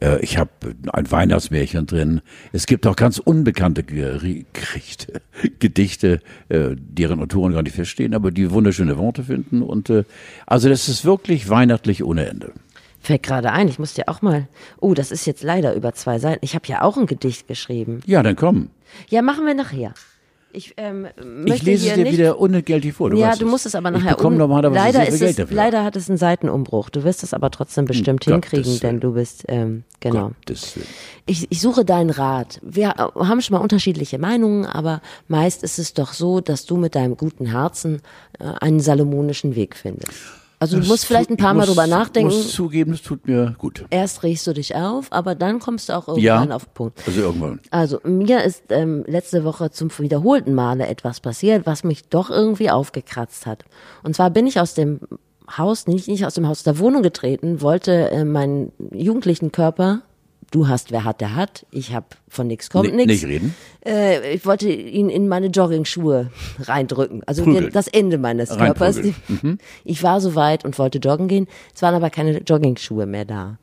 [0.00, 0.50] Äh, ich habe
[0.92, 2.20] ein Weihnachtsmärchen drin.
[2.52, 5.20] Es gibt auch ganz unbekannte Gerichte,
[5.58, 9.62] Gedichte, äh, deren Autoren gar nicht feststehen, aber die wunderschöne Worte finden.
[9.62, 10.04] Und äh,
[10.46, 12.52] also das ist wirklich weihnachtlich ohne Ende.
[13.02, 14.46] Fällt gerade ein, ich muss dir auch mal.
[14.78, 16.44] Oh, das ist jetzt leider über zwei Seiten.
[16.44, 18.00] Ich habe ja auch ein Gedicht geschrieben.
[18.04, 18.70] Ja, dann komm.
[19.08, 19.94] Ja, machen wir nachher.
[20.52, 21.06] Ich, ähm,
[21.44, 23.10] ich lese es dir nicht, wieder unentgeltlich vor.
[23.10, 24.16] Du ja, du musst es aber nachher.
[24.18, 26.90] Ich normalerweise leider, ist es, leider hat es einen Seitenumbruch.
[26.90, 30.32] Du wirst es aber trotzdem bestimmt Um hinkriegen, Gottes denn du bist ähm, genau.
[30.40, 30.78] Gottes.
[31.26, 32.58] Ich, ich suche deinen Rat.
[32.62, 36.96] Wir haben schon mal unterschiedliche Meinungen, aber meist ist es doch so, dass du mit
[36.96, 38.02] deinem guten Herzen
[38.38, 40.39] äh, einen salomonischen Weg findest.
[40.60, 42.28] Also du Das musst vielleicht ein paar ich Mal muss, drüber nachdenken.
[42.34, 43.86] muss zugeben, es tut mir gut.
[43.90, 47.00] Erst regst du dich auf, aber dann kommst du auch Ja, irgendwann auf den Punkt.
[47.06, 47.60] also irgendwann.
[47.70, 52.70] Also mir ist ähm, letzte Woche zum wiederholten Male etwas passiert, was mich doch irgendwie
[52.70, 53.64] aufgekratzt hat.
[54.02, 55.00] Und zwar bin ich aus dem
[55.56, 60.02] Haus, nicht, nicht aus dem Haus der Wohnung getreten, wollte äh, meinen jugendlichen Körper,
[60.50, 63.22] du hast, wer hat, der hat, ich habe von nichts kommt Ni- nichts.
[63.22, 63.54] Nicht reden.
[63.86, 67.22] Äh, ich wollte ihn in meine Joggingschuhe reindrücken.
[67.26, 68.96] Also den- das Ende meines Körpers.
[68.98, 69.58] Reinprügeln.
[69.84, 71.46] Ich war so weit und wollte joggen gehen.
[71.74, 73.58] Es waren aber keine Joggingschuhe mehr da.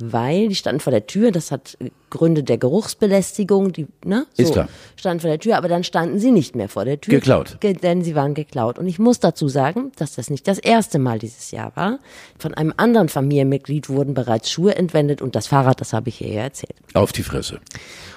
[0.00, 1.76] Weil die standen vor der Tür, das hat
[2.10, 4.26] Gründe der Geruchsbelästigung, die, ne?
[4.34, 4.68] So, Ist klar.
[4.96, 7.14] Standen vor der Tür, aber dann standen sie nicht mehr vor der Tür.
[7.14, 7.58] Geklaut.
[7.60, 8.78] Ge denn sie waren geklaut.
[8.78, 11.98] Und ich muss dazu sagen, dass das nicht das erste Mal dieses Jahr war.
[12.38, 16.32] Von einem anderen Familienmitglied wurden bereits Schuhe entwendet und das Fahrrad, das habe ich hier
[16.32, 16.74] ja erzählt.
[16.94, 17.60] Auf die Fresse.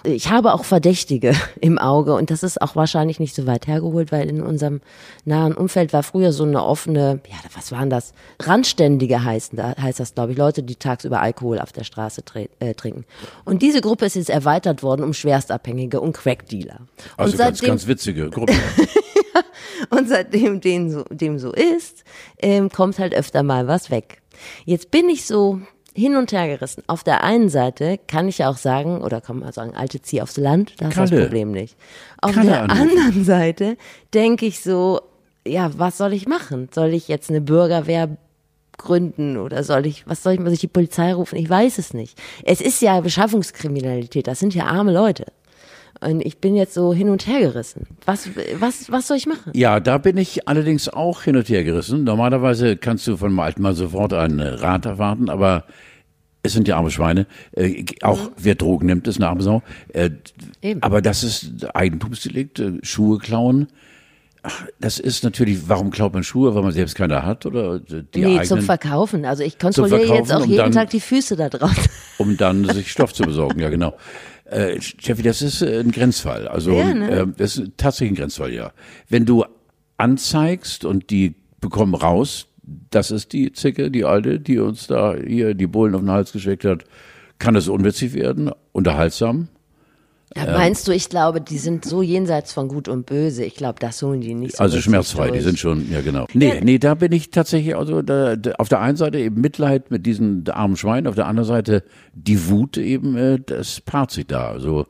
[0.04, 4.12] Ich habe auch Verdächtige im Auge und das ist auch wahrscheinlich nicht so weit hergeholt,
[4.12, 4.82] weil in unserem
[5.26, 8.14] nahen Umfeld war früher so eine offene, ja, was waren das?
[8.40, 12.24] Randständige heißen, da heißt das, glaube ich, Leute, die tagsüber Alkohol auf der Straße
[12.60, 13.06] äh, trinken.
[13.46, 16.82] Und diese Gruppe ist jetzt erweitert worden um Schwerstabhängige und Crackdealer.
[17.18, 18.54] Also und ganz, seitdem, ganz witzige Gruppe.
[19.90, 22.04] und seitdem dem so, dem so ist,
[22.40, 24.22] ähm, kommt halt öfter mal was weg.
[24.66, 25.60] Jetzt bin ich so
[25.94, 26.84] hin und her gerissen.
[26.88, 30.22] Auf der einen Seite kann ich ja auch sagen, oder kann man sagen, alte zieh
[30.22, 31.26] aufs Land, da hast du das.
[31.26, 31.76] Problem nicht.
[32.22, 32.82] Auf Kalle der anrufen.
[32.82, 33.78] anderen Seite
[34.14, 35.02] denke ich so,
[35.46, 36.70] ja, was soll ich machen?
[36.74, 38.18] Soll ich jetzt eine Bürgerwehr
[38.82, 41.38] gründen oder soll ich, was soll ich, soll ich die Polizei rufen?
[41.38, 42.20] Ich weiß es nicht.
[42.44, 45.26] Es ist ja Beschaffungskriminalität, das sind ja arme Leute.
[46.04, 47.86] Und ich bin jetzt so hin und her gerissen.
[48.06, 49.52] Was, was, was soll ich machen?
[49.54, 52.04] Ja, da bin ich allerdings auch hin und her gerissen.
[52.04, 55.66] Normalerweise kannst du von einem alten Mann sofort einen Rat erwarten, aber
[56.44, 57.28] es sind ja arme Schweine.
[57.56, 59.62] Äh, auch wer Drogen nimmt, ist eine arme Sau.
[59.90, 60.10] Äh,
[60.64, 60.82] Eben.
[60.82, 63.68] aber das ist Eigentumsdelikt, äh, Schuhe klauen.
[64.44, 68.04] Ach, Das ist natürlich, warum klaut man Schuhe, weil man selbst keine hat oder die
[68.16, 69.26] nee, eigenen, zum Verkaufen.
[69.26, 71.86] Also ich kontrolliere jetzt auch um jeden dann- Tag die Füße da draußen.
[72.18, 73.60] um dann sich Stoff zu besorgen.
[73.60, 73.96] Ja, genau.
[74.46, 76.48] Äh, Steffi, das ist äh, ein Grenzfall.
[76.48, 77.10] Also Ja, ne?
[77.12, 78.72] äh, das ist tatsächlich ein Grenzfall, ja.
[79.08, 79.46] Wenn du
[79.98, 82.48] anzeigst und die bekommen raus,
[82.90, 86.32] das ist die Zicke, die alte, die uns da hier die Bullen auf den Hals
[86.32, 86.84] geschickt hat,
[87.40, 89.48] kann das unwitzig werden, unterhaltsam.
[90.36, 93.44] Ja, meinst du, ich glaube, die sind so jenseits von Gut und Böse.
[93.44, 95.44] Ich glaube, das holen die nicht so Also schmerzfrei, die durch.
[95.44, 96.26] sind schon, ja genau.
[96.34, 99.92] Nee, nee, da bin ich tatsächlich, also da, da, auf der einen Seite eben Mitleid
[99.92, 104.26] mit diesen armen Schweinen, auf der anderen Seite die Wut eben, äh, das paart sich
[104.28, 104.50] da.
[104.52, 104.86] Also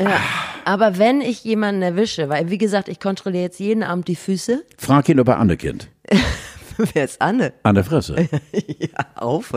[0.00, 0.18] Ja.
[0.64, 4.62] Aber wenn ich jemanden erwische, weil wie gesagt, ich kontrolliere jetzt jeden Abend die Füße.
[4.78, 5.88] frag ihn, ob er Anne kennt.
[6.94, 7.52] Wer ist Anne?
[7.62, 8.28] An der Fresse.
[8.78, 9.52] Ja, auf.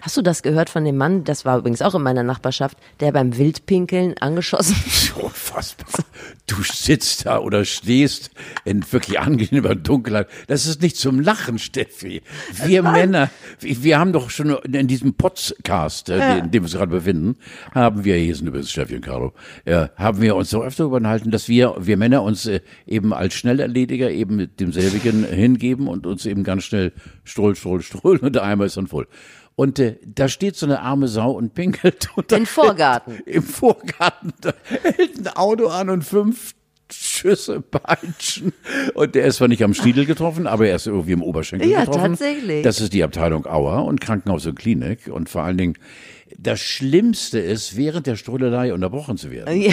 [0.00, 3.12] Hast du das gehört von dem Mann, das war übrigens auch in meiner Nachbarschaft, der
[3.12, 6.04] beim Wildpinkeln angeschossen So fassbar.
[6.46, 8.30] Du sitzt da oder stehst
[8.64, 10.28] in wirklich angenehmer Dunkelheit.
[10.46, 12.22] Das ist nicht zum Lachen, Steffi.
[12.64, 16.90] Wir Männer, wir haben doch schon in diesem Podcast, äh, in dem wir uns gerade
[16.90, 17.36] befinden,
[17.74, 19.32] haben wir, hier sind übrigens Steffi und Carlo,
[19.64, 23.12] äh, haben wir uns so öfter darüber unterhalten, dass wir, wir Männer uns äh, eben
[23.12, 26.92] als Schnellerlediger eben mit demselbigen hingeben und uns eben ganz schnell
[27.24, 29.06] stroll, stroll, stroll und der Eimer ist dann voll.
[29.56, 32.08] Und äh, da steht so eine arme Sau und pinkelt.
[32.16, 33.20] Und Den Vorgarten.
[33.26, 36.54] im Vorgarten da hält ein Auto an und fünf
[36.92, 38.52] Schüsse peitschen.
[38.94, 41.80] Und der ist zwar nicht am Stiedel getroffen, aber er ist irgendwie im Oberschenkel Ja,
[41.84, 42.00] getroffen.
[42.16, 42.62] tatsächlich.
[42.64, 45.06] Das ist die Abteilung Auer und Krankenhaus und Klinik.
[45.08, 45.74] Und vor allen Dingen,
[46.36, 49.60] das Schlimmste ist, während der Strollerei unterbrochen zu werden.
[49.60, 49.72] Ja.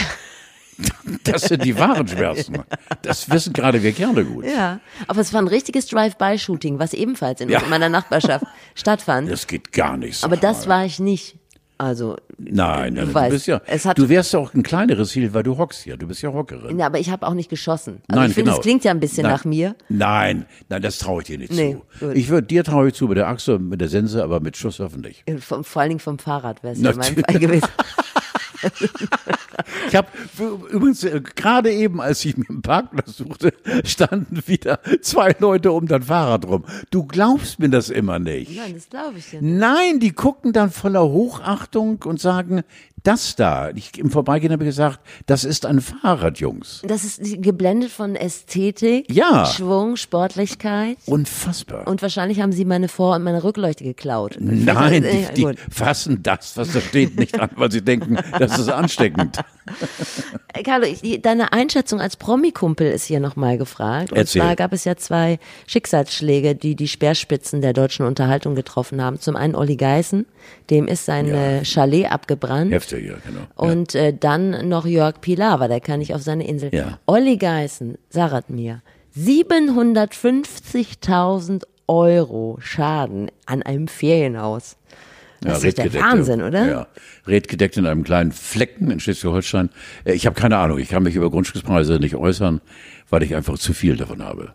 [1.23, 2.57] Das sind die wahren Schmerzen.
[3.03, 4.45] Das wissen gerade wir Kerle gut.
[4.45, 4.79] ja.
[5.07, 7.62] Aber es war ein richtiges Drive-by-Shooting, was ebenfalls in Ja.
[7.69, 9.29] meiner Nachbarschaft stattfand.
[9.29, 10.25] Das geht gar nicht so.
[10.25, 11.38] Aber das war ich nicht.
[11.77, 14.62] Also, Nein, du nein, du, weißt, bist ja, es hat- du wärst ja auch ein
[14.62, 15.97] kleineres Ziel, weil du hockst hier.
[15.97, 16.77] Du bist ja Hockerin.
[16.77, 18.03] ja, aber ich habe auch nicht geschossen.
[18.07, 18.60] Also Nein, ich finde, genau.
[18.60, 19.31] es klingt ja ein bisschen Nein.
[19.31, 19.75] nach mir.
[19.89, 22.05] Nein, nein, das traue ich dir nicht Nee, zu.
[22.05, 22.15] gut.
[22.15, 25.01] Ich würde dir traue ich zu mit der Achse, mit der Sense, aber mit Schusswaffen
[25.01, 25.23] nicht.
[25.39, 27.25] Vom, vor allen Dingen vom Fahrrad wäre es ja mein Natürlich.
[27.25, 27.67] Fall gewesen.
[29.88, 30.08] Ich habe
[30.71, 35.88] übrigens äh, gerade eben, als ich mir einen Parkplatz suchte, standen wieder zwei Leute um
[35.88, 36.65] das Fahrrad rum.
[36.89, 38.56] Du glaubst mir das immer nicht.
[38.56, 39.60] Nein, das glaube ich ja nicht.
[39.60, 42.63] Nein, die gucken dann voller Hochachtung und sagen,
[43.03, 46.81] das da, ich, im Vorbeigehen habe ich gesagt, das ist ein Fahrrad, Jungs.
[46.85, 49.45] Das ist geblendet von Ästhetik, Ja.
[49.45, 50.97] Schwung, Sportlichkeit.
[51.05, 51.87] Unfassbar.
[51.87, 54.37] Und wahrscheinlich haben sie meine Vor- und meine Rückleuchte geklaut.
[54.39, 58.69] Nein, die, die fassen das, was da steht, nicht an, weil sie denken, das ist
[58.69, 59.39] ansteckend.
[60.65, 64.11] Carlo, ich, deine Einschätzung als Promikumpel ist hier nochmal gefragt.
[64.11, 64.41] Und Erzähl.
[64.41, 69.19] zwar gab es ja zwei Schicksalsschläge, die die Speerspitzen der deutschen Unterhaltung getroffen haben.
[69.19, 70.25] Zum einen Olli Geißen,
[70.69, 71.63] dem ist sein Ja.
[71.63, 72.71] Chalet abgebrannt.
[72.71, 73.41] Heftig, ja, genau.
[73.56, 76.69] Und äh, dann noch Jörg Pilawa, der kann nicht auf seine Insel.
[76.73, 76.99] Ja.
[77.06, 78.82] Olli Geißen, sagt mir,
[79.17, 84.77] 750.000 Euro Schaden an einem Ferienhaus.
[85.41, 86.01] Das ist doch der.
[86.01, 86.69] Wahnsinn, oder?
[86.69, 86.88] Ja,
[87.25, 89.71] redgedeckt in einem kleinen Flecken in Schleswig-Holstein.
[90.06, 92.62] Äh, Ich habe keine Ahnung, ich kann mich über Grundstückspreise nicht äußern,
[93.10, 94.54] weil ich einfach zu viel davon habe.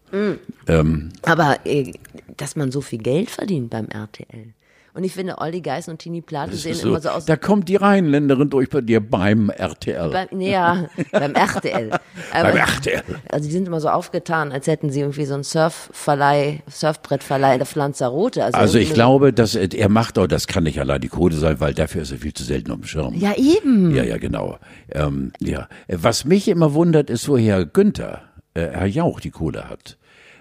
[0.69, 1.93] Ähm, Aber äh,
[2.37, 4.53] dass man so viel Geld verdient beim RTL.
[4.97, 7.27] Und ich finde, Olli Geißen und Tini Plate sehen so, immer so aus.
[7.27, 10.09] da kommt die Rheinländerin durch bei dir beim RTL.
[10.11, 11.91] beim, nee, ja, beim RTL.
[12.33, 13.03] Aber, beim RTL.
[13.31, 17.67] Also die sind immer so aufgetan, als hätten sie irgendwie so einen Surfverleih, Surfbrettverleih der
[17.75, 18.43] Lanzarote.
[18.43, 21.61] Also, Also ich glaube, dass er macht auch, das kann nicht allein die Kohle sein,
[21.61, 23.13] weil dafür ist er viel zu selten auf dem Schirm.
[23.13, 23.95] Ja, eben.
[23.95, 24.59] Ja, ja, genau.
[24.91, 25.69] Ähm, ja.
[25.89, 28.23] Was mich immer wundert, ist, woher Günther,
[28.55, 29.99] äh, Herr Jauch, die Kohle hat.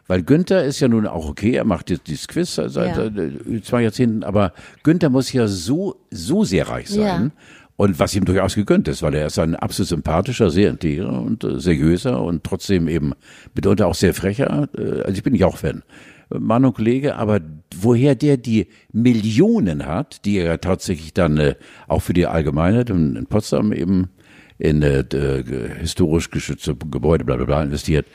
[0.07, 3.05] Weil Günther ist ja nun auch okay, er macht jetzt dieses Quiz seit Ja.
[3.05, 7.31] äh, zwei Jahrzehnten, aber Günther muss ja so, so sehr reich sein.
[7.35, 7.41] Ja.
[7.77, 11.43] Und was ihm durchaus gegönnt ist, weil er ist ein absolut sympathischer, sehr integrer und
[11.43, 13.13] äh, seriöser und trotzdem eben
[13.53, 14.69] mitunter auch sehr frecher.
[14.77, 15.83] Äh, also ich bin Jauch-Fan.
[16.29, 17.39] Mann und Kollege, aber
[17.75, 21.55] woher der die Millionen hat, die er tatsächlich dann äh,
[21.87, 24.09] auch für die Allgemeinheit in, in Potsdam eben
[24.57, 28.09] in äh, ge- historisch geschützte Gebäude bla bla bla investiert, äh,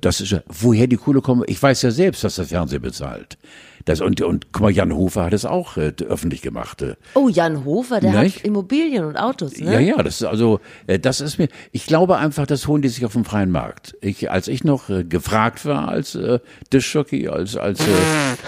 [0.00, 1.48] das ist ja, woher die Kohle kommt.
[1.48, 3.38] Ich weiß ja selbst, dass der Fernseher bezahlt.
[3.86, 6.82] Das, und, und guck mal, Jan Hofer hat es auch äh, öffentlich gemacht.
[6.82, 8.36] Äh, Oh, Jan Hofer, der Nicht?
[8.36, 9.72] hat Immobilien und Autos, ne?
[9.72, 12.88] ja, ja, das ist also, äh, das ist mir, ich glaube einfach, das holen die
[12.88, 13.96] sich auf dem freien Markt.
[14.02, 16.40] Ich, als ich noch äh, gefragt war als äh,
[16.72, 17.84] Dischjockey, als, als, äh,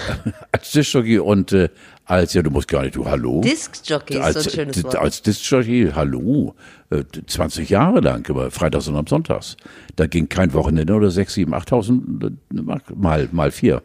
[0.52, 1.70] als Dischjockey und äh,
[2.04, 3.40] als, ja, du musst gar nicht, du, hallo.
[3.42, 4.96] Diskjockey ist als, so ein schönes d- Wort.
[4.96, 6.54] Als Diskjockey, hallo,
[6.90, 9.56] äh, 20 Jahre lang, aber freitags und am Sonntags.
[9.96, 13.82] Da ging kein Wochenende oder 6, 7, 8.000 äh, Mark, mal, mal vier.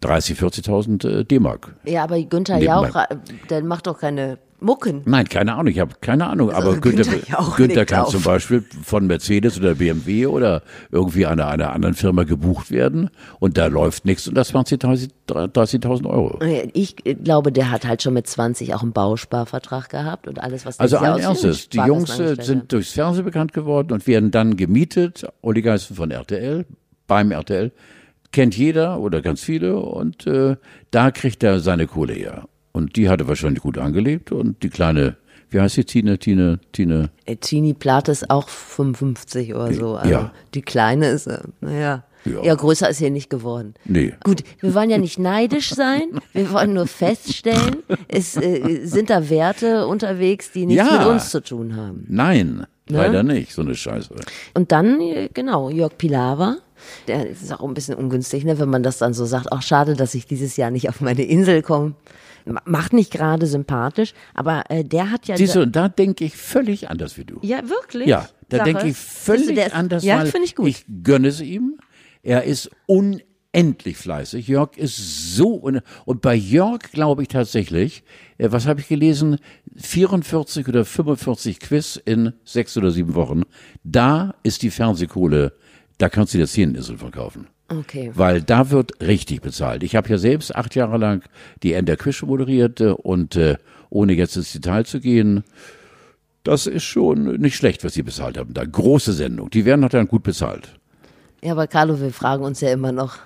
[0.00, 1.74] 30, 40.000 äh, D-Mark.
[1.84, 2.58] Ja, aber Günther.
[2.58, 3.16] Jauch, äh,
[3.50, 5.02] der macht doch keine Mucken.
[5.04, 8.10] Nein, keine Ahnung, ich habe keine Ahnung, aber Also Günther, Günther Günther legt kann auf.
[8.10, 13.58] zum Beispiel von Mercedes oder BMW oder irgendwie einer, einer anderen Firma gebucht werden und
[13.58, 16.38] da läuft nichts unter 20, 30 30.000 Euro.
[16.72, 20.80] Ich glaube, der hat halt schon mit 20 auch einen Bausparvertrag gehabt und alles, was
[20.80, 25.26] Also ein erstes, die Jungs äh, sind durchs Fernsehen bekannt geworden und werden dann gemietet,
[25.42, 26.66] Olli Geißen von RTL,
[27.06, 27.72] beim RTL,
[28.32, 30.56] kennt jeder oder ganz viele und äh,
[30.90, 32.48] da kriegt er seine Kohle her.
[32.72, 35.16] Und die hat er wahrscheinlich gut angelegt und die kleine,
[35.50, 39.96] wie heißt sie, Tine, Tine, Tine, Äh, Tini Plate ist auch 55 oder so.
[39.96, 40.32] Also Ja.
[40.54, 42.42] Die Kleine ist, äh, naja, Ja.
[42.44, 42.54] ja.
[42.54, 43.74] größer ist hier nicht geworden.
[43.84, 44.12] nee.
[44.22, 46.02] Gut, wir wollen ja nicht neidisch sein,
[46.32, 47.78] wir wollen nur feststellen,
[48.08, 50.98] es äh, sind da Werte unterwegs, die nichts Ja.
[50.98, 52.04] mit uns zu tun haben.
[52.08, 54.14] Nein, leider nicht, so eine Scheiße.
[54.54, 56.58] Und dann, äh, genau, Jörg Pilawa,
[57.08, 59.94] der ist auch ein bisschen ungünstig, ne, wenn man das dann so sagt, ach schade,
[59.94, 61.94] dass ich dieses Jahr nicht auf meine Insel komme.
[62.44, 65.36] Ma- Macht nicht gerade sympathisch, aber äh, der hat ja...
[65.36, 67.38] Siehst du, und da denke ich völlig anders wie du.
[67.42, 68.06] ja, wirklich?
[68.08, 70.68] Ja, da denke ich du, völlig der ist- anders, Ja, finde ich gut.
[70.68, 71.78] ich gönne es ihm.
[72.22, 74.46] Er ist unendlich fleißig.
[74.48, 78.04] Jörg ist so, un und bei Jörg glaube ich tatsächlich,
[78.38, 79.38] äh, was habe ich gelesen,
[79.76, 83.42] 44 oder 45 Quiz in sechs oder sieben Wochen.
[83.84, 85.52] Da ist die Fernsehkohle,
[85.98, 87.46] da kannst du dir zehn Insel verkaufen.
[87.70, 88.10] Okay.
[88.14, 89.84] Weil da wird richtig bezahlt.
[89.84, 91.22] Ich habe ja selbst acht Jahre lang
[91.62, 93.56] die Ender Quiz moderiert äh, und äh,
[93.90, 95.44] ohne jetzt ins Detail zu gehen,
[96.42, 98.54] das ist schon nicht schlecht, was sie bezahlt haben.
[98.54, 99.50] Da große Sendung.
[99.50, 100.68] Die werden halt dann gut bezahlt.
[101.42, 103.18] Ja, aber Carlo, wir fragen uns ja immer noch,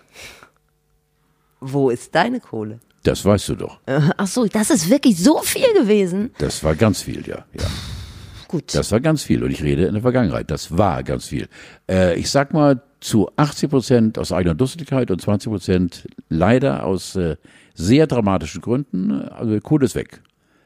[1.61, 2.81] wo ist deine Kohle?
[3.03, 3.81] Das weißt du doch.
[3.87, 6.31] Äh, Ach so, das ist wirklich so viel gewesen.
[6.39, 7.45] Das war ganz viel, ja.
[7.53, 7.67] ja.
[8.49, 8.75] Gut.
[8.75, 9.43] Das war ganz viel.
[9.43, 10.51] Und ich rede in der Vergangenheit.
[10.51, 11.49] Das war ganz viel.
[11.89, 17.17] Äh, ich sag mal, zu 80 Prozent aus eigener Dusseligkeit und 20 Prozent leider aus
[17.17, 17.37] äh,
[17.75, 19.13] sehr dramatischen Gründen.
[19.29, 20.23] Also Kohle ist weg.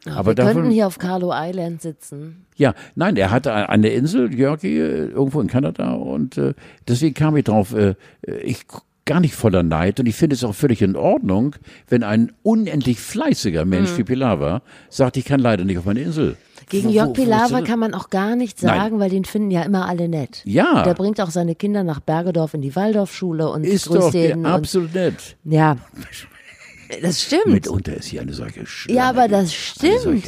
[0.06, 2.46] Aber wir davon, könnten hier auf Carlo Island sitzen.
[2.54, 6.54] Ja, nein, er hatte eine Insel, Jörgi, äh, irgendwo in Kanada und äh,
[6.86, 8.66] deswegen kam ich drauf, äh, ich
[9.04, 11.56] gar nicht voller Neid und ich finde es auch völlig in Ordnung,
[11.88, 16.00] wenn ein unendlich fleißiger Mensch wie Pilar war, sagt, ich kann leider nicht auf meine
[16.00, 16.36] Insel.
[16.68, 18.78] Gegen Wo- Jörg Pilawa kann man auch gar nichts Nein.
[18.78, 20.42] sagen, weil den finden ja immer alle nett.
[20.44, 20.82] Ja.
[20.82, 24.34] Der bringt auch seine Kinder nach Bergedorf in die Waldorfschule und Ist grüßt doch.
[24.36, 25.36] Und, absolut nett.
[25.44, 25.76] ja,
[27.02, 27.46] das stimmt.
[27.46, 28.96] Mitunter ist hier eine solche Schlange.
[28.98, 30.24] Ja, aber das stimmt.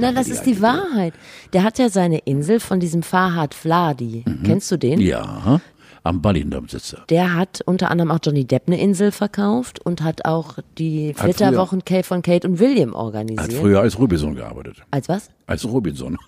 [0.00, 1.14] Na, das ist die Wahrheit.
[1.52, 4.24] Der hat ja seine Insel von diesem Farhad Vladi.
[4.44, 4.98] Kennst du den?
[5.00, 5.06] Mhm.
[5.06, 5.60] Ja,
[6.04, 7.04] am Ballindamm sitzt er.
[7.10, 11.84] Der hat unter anderem auch Johnny Depp eine Insel verkauft und hat auch die Flitterwochen
[11.84, 13.52] Kate von Kate und William Hat organisiert.
[13.52, 14.78] früher als Robinson gearbeitet.
[14.90, 15.28] Als was?
[15.46, 16.18] Als Robinson.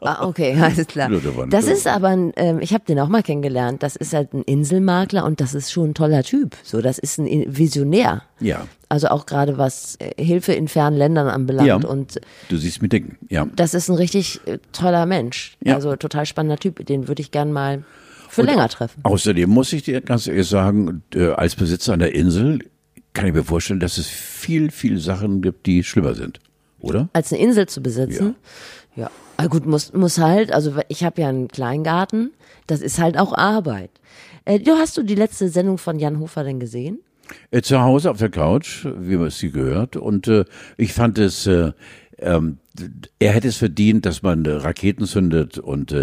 [0.00, 1.10] Ah, okay, alles klar.
[1.50, 3.82] Das ist aber, ein, ähm, ich habe den auch mal kennengelernt.
[3.82, 6.56] Das ist halt ein Inselmakler und das ist schon ein toller Typ.
[6.62, 8.22] So, das ist ein In- Visionär.
[8.40, 8.66] ja.
[8.90, 11.66] Also auch gerade was äh, Hilfe in fernen Ländern anbelangt.
[11.68, 11.76] Ja.
[11.76, 13.16] Und Du siehst mir denken.
[13.28, 13.46] Ja.
[13.56, 15.56] das ist ein richtig äh, toller Mensch.
[15.64, 15.74] Ja.
[15.74, 16.84] Also total spannender Typ.
[16.86, 17.82] Den würde ich gern mal
[18.28, 19.00] für länger treffen.
[19.04, 22.60] Außerdem muss ich dir ganz ehrlich sagen, äh, als Besitzer einer Insel
[23.12, 26.40] kann ich mir vorstellen, dass es viel, viel Sachen gibt, die schlimmer sind.
[26.80, 27.08] Oder?
[27.12, 28.36] Als eine Insel zu besitzen.
[28.96, 29.10] Ja.
[29.36, 32.32] Aber gut, muss, muss halt, also ich habe ja einen Kleingarten.
[32.66, 33.90] Das ist halt auch Arbeit.
[34.44, 37.00] Äh, du hast du die letzte Sendung von Jan Hofer denn gesehen?
[37.50, 39.96] Äh, zu Hause auf der Couch, wie man es sie gehört.
[39.96, 40.44] Und äh,
[40.76, 41.72] ich fand es, äh,
[42.18, 42.58] ähm,
[43.18, 45.58] er hätte es verdient, dass man äh, Raketen zündet.
[45.58, 45.94] Und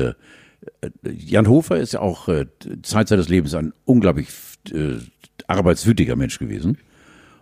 [1.04, 2.46] Jan Hofer ist ja auch äh,
[2.84, 4.28] Zeit seines Lebens ein unglaublich
[4.72, 4.96] äh,
[5.48, 6.78] arbeitswütiger Mensch gewesen.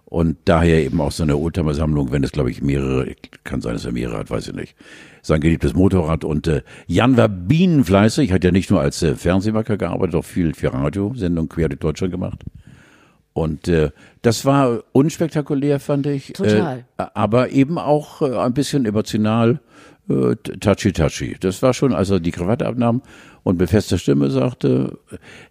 [0.05, 3.93] Und daher eben auch seine Oldtimer-Sammlung, wenn es, glaube ich, mehrere, kann sein, dass er
[3.93, 4.75] mehrere hat, weiß ich nicht.
[5.23, 6.23] Sein geliebtes Motorrad.
[6.23, 10.53] Und äh, Jan war bienenfleißig, hat ja nicht nur als äh, Fernsehmacher gearbeitet, auch viel
[10.53, 12.43] für Radiosendungen quer durch Deutschland gemacht.
[13.33, 13.89] Und äh,
[14.21, 16.33] das war unspektakulär, fand ich.
[16.33, 16.86] Total.
[16.97, 19.59] Äh, aber eben auch äh, ein bisschen emotional,
[20.09, 21.37] äh, touchy-touchy.
[21.39, 23.01] Das war schon, als er die Krawatte abnahm
[23.43, 24.97] und mit fester Stimme sagte,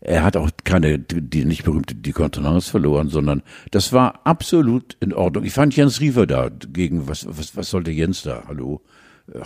[0.01, 5.13] er hat auch keine, die nicht berühmte die Kontenance verloren, sondern das war absolut in
[5.13, 5.45] Ordnung.
[5.45, 8.45] Ich fand Jens Riefer da gegen, was, was, was sollte Jens da?
[8.47, 8.83] Hallo?
[9.33, 9.43] Ja.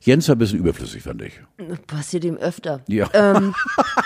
[0.00, 1.40] Jens war ein bisschen überflüssig, fand ich.
[1.86, 2.82] Passiert ihm öfter.
[2.88, 3.08] Ja.
[3.12, 3.54] Ähm,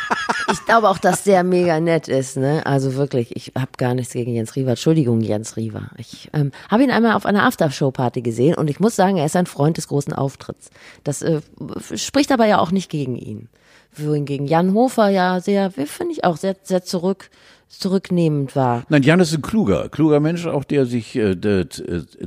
[0.51, 2.37] ich glaube auch, dass der mega nett ist.
[2.37, 2.65] Ne?
[2.65, 4.71] Also wirklich, ich habe gar nichts gegen Jens Riewer.
[4.71, 5.91] Entschuldigung, Jens Riewer.
[5.97, 9.37] Ich ähm, habe ihn einmal auf einer Aftershow-Party gesehen und ich muss sagen, er ist
[9.37, 10.71] ein Freund des großen Auftritts.
[11.05, 11.41] Das äh,
[11.95, 13.49] spricht aber ja auch nicht gegen ihn.
[13.97, 17.31] Wohingegen Jan Hofer ja sehr, finde ich auch, sehr, sehr zurück,
[17.69, 18.85] zurücknehmend war.
[18.89, 21.69] Nein, Jan ist ein kluger, kluger Mensch, auch der sich äh, äh,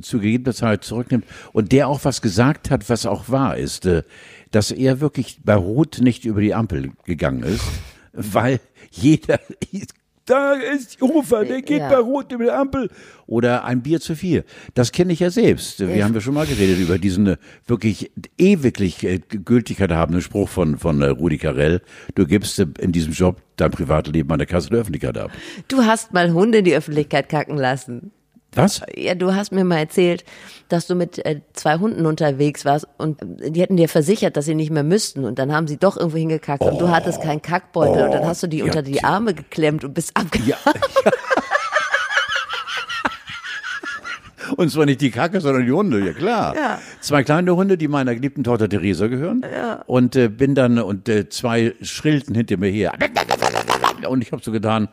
[0.01, 4.03] zu gegebener Zeit zurücknimmt und der auch was gesagt hat, was auch wahr ist, äh,
[4.51, 7.63] dass er wirklich bei Rot nicht über die Ampel gegangen ist,
[8.13, 8.59] weil
[8.91, 9.39] jeder,
[10.25, 11.89] da ist Ufer, der geht Ja.
[11.89, 12.89] bei Rot über die Ampel
[13.27, 14.43] oder ein Bier zu viel.
[14.75, 15.79] Das kenne ich ja selbst.
[15.79, 20.47] Wir haben ja schon mal geredet über diesen äh, wirklich ewiglich äh, Gültigkeit habenden Spruch
[20.49, 21.81] von, von äh, Rudi Carell.
[22.15, 25.31] Du gibst in diesem Job dein Privatleben an der Kasse der Öffentlichkeit ab.
[25.67, 28.11] Du hast mal Hunde in die Öffentlichkeit kacken lassen.
[28.53, 28.81] Was?
[28.95, 30.25] Ja, du hast mir mal erzählt,
[30.67, 34.55] dass du mit äh, zwei Hunden unterwegs warst und die hätten dir versichert, dass sie
[34.55, 38.05] nicht mehr müssten und dann haben sie doch irgendwo hingekackt und du hattest keinen Kackbeutel
[38.05, 39.03] und dann hast du die ja, unter die.
[39.03, 40.39] Arme geklemmt und bist abge...
[40.45, 40.57] Ja.
[44.57, 46.55] Und zwar nicht die Kacke, sondern die Hunde, ja klar.
[46.55, 46.79] Ja.
[46.99, 49.43] Zwei kleine Hunde, die meiner geliebten Tochter Theresa gehören.
[49.51, 49.81] Ja.
[49.87, 52.93] Und äh, bin dann, und äh, zwei schrillten hinter mir her.
[54.07, 54.89] Und ich habe so getan,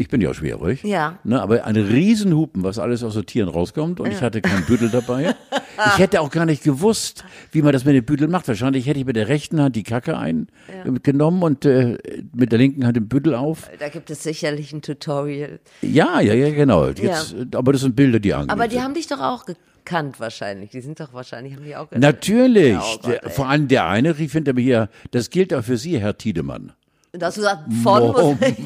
[0.00, 0.82] ich bin ja schwerhörig.
[0.82, 1.18] Ja.
[1.24, 4.00] Ne, aber ein Riesenhupen, was alles aus so Tieren rauskommt.
[4.00, 5.34] Und ich hatte keinen Büdel dabei.
[5.92, 8.48] ich hätte auch gar nicht gewusst, wie man das mit dem Büdel macht.
[8.48, 11.98] Wahrscheinlich hätte ich mit der rechten Hand die Kacke eingenommen und äh,
[12.34, 13.70] mit der linken Hand den Büdel auf.
[13.78, 15.60] Da gibt es sicherlich ein Tutorial.
[15.82, 16.88] Ja, ja, ja, genau.
[16.88, 18.84] Jetzt, äh, Aber das sind Bilder, die angelegt Aber die sind.
[18.84, 20.70] haben dich doch auch gekannt wahrscheinlich.
[20.70, 22.72] Die sind doch wahrscheinlich, haben die auch Natürlich.
[22.72, 25.76] Ja, oh Gott, vor allem der eine rief hinter mir hier, das gilt auch für
[25.76, 26.72] Sie, Herr Tiedemann.
[27.20, 28.58] Hast du gesagt, von Moment,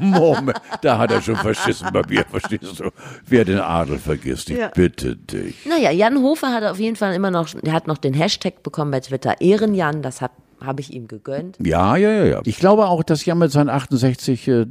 [0.00, 2.90] Moment, da hat er schon verschissen bei mir, verstehst du?
[3.26, 4.68] Wer den Adel vergisst, ich Ja.
[4.74, 5.64] bitte dich.
[5.66, 8.90] Naja, Jan Hofer hat auf jeden Fall immer noch, der hat noch den Hashtag bekommen
[8.90, 10.20] bei Twitter, Ehrenjan, das
[10.60, 11.56] habe hab ich ihm gegönnt.
[11.64, 12.40] Ja, ja, ja, ja.
[12.44, 14.66] Ich glaube auch, dass Jan mit seinen 68, äh,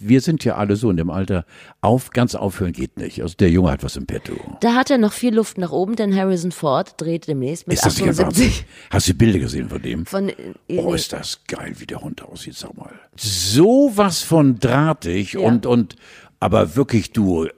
[0.00, 1.44] wir sind ja alle so in dem Alter,
[1.80, 3.22] auf, ganz aufhören geht nicht.
[3.22, 4.34] Also der Junge hat was im Petto.
[4.60, 7.84] Da hat er noch viel Luft nach oben, denn Harrison Ford dreht demnächst mit Ist
[7.86, 8.64] das nicht 78 Wahnsinn?
[8.90, 10.06] Hast du Bilder gesehen von dem?
[10.06, 10.32] von
[10.76, 12.92] Oh, ist das geil, wie der Hund aussieht, sag mal.
[13.16, 15.40] Sowas von drahtig Ja.
[15.40, 15.96] und, und,
[16.40, 17.48] aber wirklich du,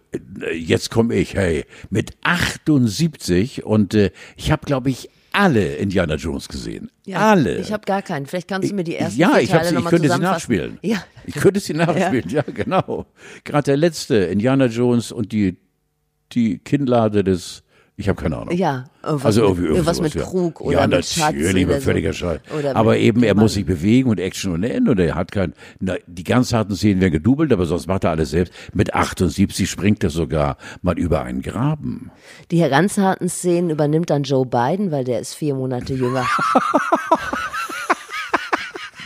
[0.54, 6.48] jetzt komme ich, hey, mit 78 und äh, ich habe, glaube ich, alle Indiana Jones
[6.48, 6.90] gesehen.
[7.04, 7.58] Ja, alle.
[7.58, 8.26] Ich habe gar keinen.
[8.26, 10.78] Vielleicht kannst du mir die ersten ja, ich, Teile sie, ich könnte sie nachspielen.
[10.82, 11.04] Ja.
[11.26, 13.06] Ich könnte sie nachspielen, ja, genau.
[13.44, 15.58] Gerade der letzte, Indiana Jones und die,
[16.32, 17.62] die Kinnlade des
[17.98, 18.54] Ich habe keine Ahnung.
[18.54, 20.22] Ja, irgendwas also mit- irgendwie irgendwas mit ja.
[20.22, 21.90] Krug oder ja, mit Schatz natürlich, oder mit so.
[21.90, 22.40] völliger Scheiß.
[22.74, 23.44] Aber eben, er Mann.
[23.44, 26.76] muss sich bewegen und Action ohne Ende und er hat kein, na, die ganz harten
[26.76, 28.52] Szenen werden gedoubelt, aber sonst macht er alles selbst.
[28.74, 32.10] Mit 78 springt er sogar mal über einen Graben.
[32.50, 36.26] Die ganz harten Szenen übernimmt dann Joe Biden, weil der ist vier Monate jünger.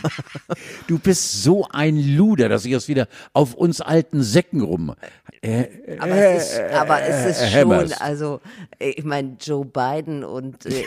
[0.87, 4.93] Du bist so ein Luder, dass ich jetzt wieder auf uns alten Säcken rum.
[5.41, 5.65] Äh,
[5.99, 7.99] Aber es ist, aber es ist äh, schon, Hammers.
[7.99, 8.41] also
[8.77, 10.83] ich meine, Joe Biden und, äh,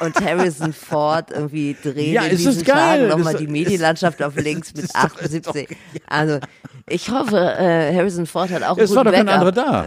[0.00, 2.64] und Harrison Ford irgendwie drehen Ja, in ist diesen.
[2.64, 5.76] Tagen nochmal die Medienlandschaft auf links mit 78.
[6.08, 6.38] Also
[6.88, 9.56] ich hoffe, äh, Harrison Ford hat auch einen Es war guten doch kein Backup.
[9.56, 9.86] anderer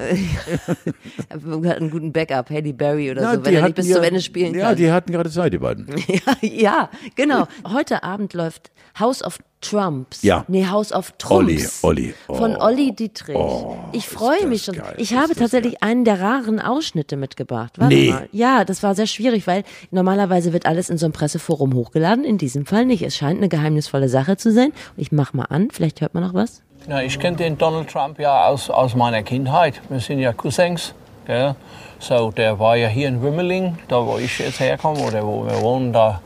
[1.36, 1.70] da.
[1.70, 4.04] hat einen guten Backup, Halle Berry oder Na, so, wenn er nicht bis ja- zum
[4.06, 4.76] Ende spielen Ja, kann.
[4.78, 5.86] die hatten gerade Zeit, die beiden.
[6.08, 7.48] Ja, ja, genau.
[7.68, 10.22] Heute Abend läuft House of Trumps.
[10.22, 10.46] Ja.
[10.48, 11.32] Nee, House of Trumps.
[11.36, 12.14] Olli, Olli.
[12.28, 12.64] Von Oh.
[12.66, 13.36] Olli Dietrich.
[13.36, 14.76] Oh, ich freue mich schon.
[14.76, 17.74] geil, Ich ist habe tatsächlich einen der raren Ausschnitte mitgebracht.
[17.80, 18.12] Warte Nee.
[18.12, 18.30] mal.
[18.32, 22.24] Ja, das war sehr schwierig, weil normalerweise wird alles in so einem Presseforum hochgeladen.
[22.26, 23.02] In diesem Fall nicht.
[23.02, 24.72] Es scheint eine geheimnisvolle Sache zu sein.
[24.98, 25.70] Ich mach mal an.
[25.72, 26.62] Vielleicht hört man noch was.
[26.88, 29.82] Na, ich kenne den Donald Trump ja aus, aus meiner Kindheit.
[29.90, 30.94] Wir sind ja Cousins.
[31.26, 31.56] Gell?
[32.00, 35.60] So, der war ja hier in Wimmeling, da wo ich jetzt herkomme oder wo wir
[35.62, 36.22] wohnen, da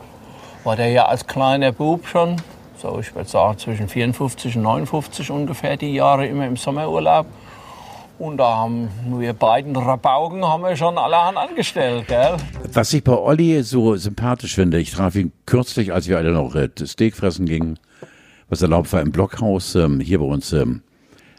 [0.64, 2.36] war der ja als kleiner Bub schon,
[2.76, 7.26] so ich würde sagen zwischen 54 und 59 ungefähr die Jahre immer im Sommerurlaub.
[8.18, 12.36] Und da haben wir beiden Rabaugen haben wir schon allerhand angestellt, gell?
[12.74, 16.54] Was ich bei Olli so sympathisch finde, ich traf ihn kürzlich, als wir alle noch
[16.54, 17.78] äh, Steak fressen gingen,
[18.50, 20.82] was erlaubt war im Blockhaus ähm, hier bei uns ähm,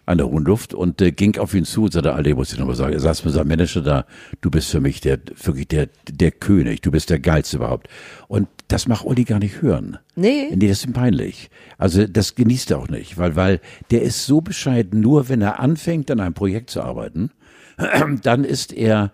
[0.08, 2.58] an der Hohen Luft und äh, ging auf ihn zu und sagte, Alter, muss ich
[2.58, 4.06] noch mal sagen, er saß mit seinem Manager da,
[4.42, 7.88] du bist für mich der, wirklich der, der König, du bist der Geilste überhaupt.
[8.28, 9.98] Und das macht Olli gar nicht hören.
[10.16, 10.50] Nee.
[10.56, 11.50] Nee, das ist ihm peinlich.
[11.78, 13.60] Also das genießt er auch nicht, weil, weil
[13.92, 17.32] der ist so bescheiden, nur wenn er anfängt, an einem Projekt zu arbeiten,
[18.24, 19.12] dann ist er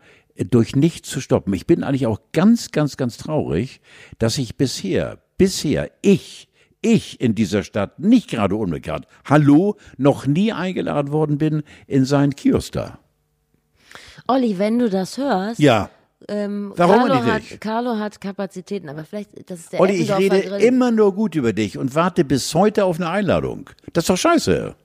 [0.52, 1.54] durch nichts zu stoppen.
[1.54, 3.82] Ich bin eigentlich auch ganz, ganz, ganz traurig,
[4.20, 6.50] dass ich bisher, bisher, ich,
[6.82, 12.36] ich in dieser Stadt, nicht gerade unbekannt, hallo, noch nie eingeladen worden bin in seinen
[12.36, 13.00] Kiosk da.
[14.28, 15.90] Olli, wenn du das hörst, Ja.
[16.28, 17.52] Ähm, Warum Carlo, nicht?
[17.52, 20.62] hat, Carlo hat Kapazitäten, aber vielleicht, das ist der Olli, ich rede Grill.
[20.64, 23.70] immer nur gut über dich und warte bis heute auf eine Einladung.
[23.94, 24.76] Das ist doch scheiße.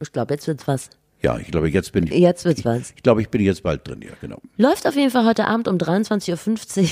[0.00, 0.90] Ich glaube, jetzt wird's was.
[1.22, 2.92] Ja, ich glaube, jetzt bin ich, Jetzt wird's was.
[2.96, 4.38] ich glaube, ich bin jetzt bald drin, ja, genau.
[4.56, 6.88] Läuft auf jeden Fall heute Abend um 23.50 Uhr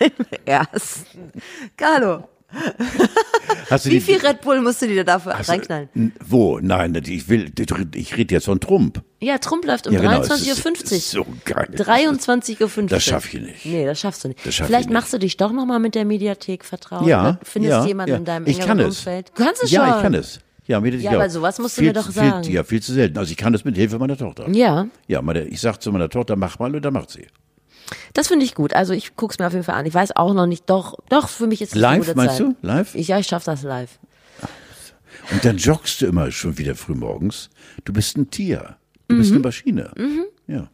[0.06, 0.12] im
[0.46, 1.32] ersten.
[1.76, 2.26] Carlo,
[3.84, 6.12] wie viel Red Bull musst du dir dafür Hast reinknallen?
[6.24, 6.58] Wo?
[6.60, 7.52] Nein, ich will,
[7.94, 9.02] ich rede jetzt von Trump.
[9.20, 11.00] Ja, Trump läuft um Ja, genau, es 23.50 Uhr.
[11.00, 11.68] so geil.
[11.74, 12.88] 23.50 Uhr.
[12.88, 13.66] Das schaff ich nicht.
[13.66, 14.40] Nee, das schaffst du nicht.
[14.52, 17.06] Schaff Vielleicht machst du dich doch nochmal mit der Mediathek vertraut.
[17.06, 18.16] Ja, oder Findest ja, jemanden ja.
[18.18, 18.98] in deinem ich engeren kann es.
[18.98, 19.32] Umfeld.
[19.34, 19.96] Du kannst es ja, schon.
[19.96, 20.40] ich kann es.
[20.66, 22.50] Ja, mir, Ja, aber sowas musst du mir doch viel, sagen.
[22.50, 23.18] Ja, viel zu selten.
[23.18, 24.48] Also ich kann das mit Hilfe meiner Tochter.
[24.50, 27.26] Ja, Ja, meine, ich sag zu meiner Tochter, mach mal und dann macht sie.
[28.14, 28.72] Das finde ich gut.
[28.74, 29.86] Also ich guck's mir auf jeden Fall an.
[29.86, 32.36] Ich weiß auch noch nicht, doch, doch, für mich ist es eine Live, gute meinst
[32.38, 32.46] Zeit.
[32.46, 32.56] du?
[32.62, 32.94] Live?
[32.94, 33.98] Ich, ja, ich schaff das live.
[35.32, 37.50] Und dann joggst du immer schon wieder früh morgens.
[37.84, 38.76] Du bist ein Tier.
[39.08, 39.36] Du bist Mhm.
[39.36, 39.90] eine Maschine.
[40.46, 40.68] Ja.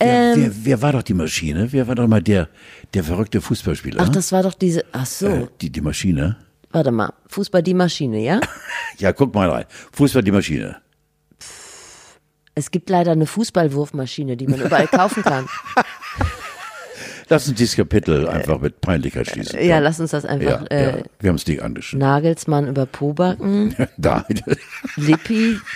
[0.00, 0.34] Wer, Ähm.
[0.36, 1.72] wer, wer war doch die Maschine?
[1.72, 2.48] Wer war doch mal der,
[2.94, 4.00] der verrückte Fußballspieler?
[4.02, 6.36] Ach, das war doch diese, ach so, äh, die, die Maschine.
[6.70, 7.12] warte mal.
[7.28, 8.40] Fußball die Maschine, ja?
[8.98, 9.64] Ja, guck mal rein.
[9.92, 10.76] Fußball die Maschine.
[12.58, 15.46] Es gibt leider eine Fußballwurfmaschine, die man überall kaufen kann.
[17.28, 19.62] Lass uns dieses Kapitel einfach mit Peinlichkeit schließen.
[19.62, 20.66] Ja, lass uns das ja, einfach.
[20.70, 21.04] äh, ja.
[21.20, 22.00] Wir haben es nicht angeschaut.
[22.00, 24.24] Nagelsmann über Pobacken, Da.
[24.96, 25.58] Lippi.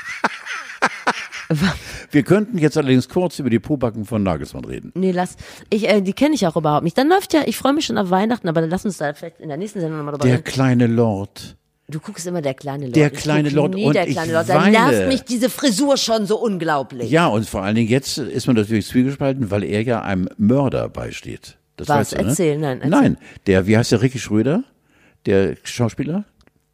[2.11, 4.93] Wir könnten jetzt allerdings kurz über die Pobacken von Nagelsmann reden.
[4.95, 5.37] Nee, lass.
[5.69, 6.97] Ich, äh, die kenne ich auch überhaupt nicht.
[6.97, 9.39] Dann läuft ja, ich freue mich schon auf Weihnachten, aber dann lass uns da vielleicht
[9.39, 10.45] in der nächsten Sendung nochmal drüber Der reden.
[10.45, 11.57] kleine Lord.
[11.93, 12.97] Du guckst immer der kleine Lord.
[12.97, 14.49] Der Ich kleine Lord nie und der ich kleine Lord.
[14.49, 14.73] Da weine.
[14.73, 17.11] nervt mich diese Frisur schon so unglaublich.
[17.11, 20.89] Ja, und vor allen Dingen jetzt ist man natürlich zwiegespalten, weil er ja einem Mörder
[20.89, 21.59] beisteht.
[21.77, 21.99] Das Was?
[21.99, 22.29] weißt du, ne?
[22.29, 22.91] Erzähl, nein, erzähl.
[22.91, 24.65] Nein, der, wie heißt der, Ricky Schröder,
[25.27, 26.25] der Schauspieler?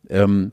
[0.08, 0.50] Ähm,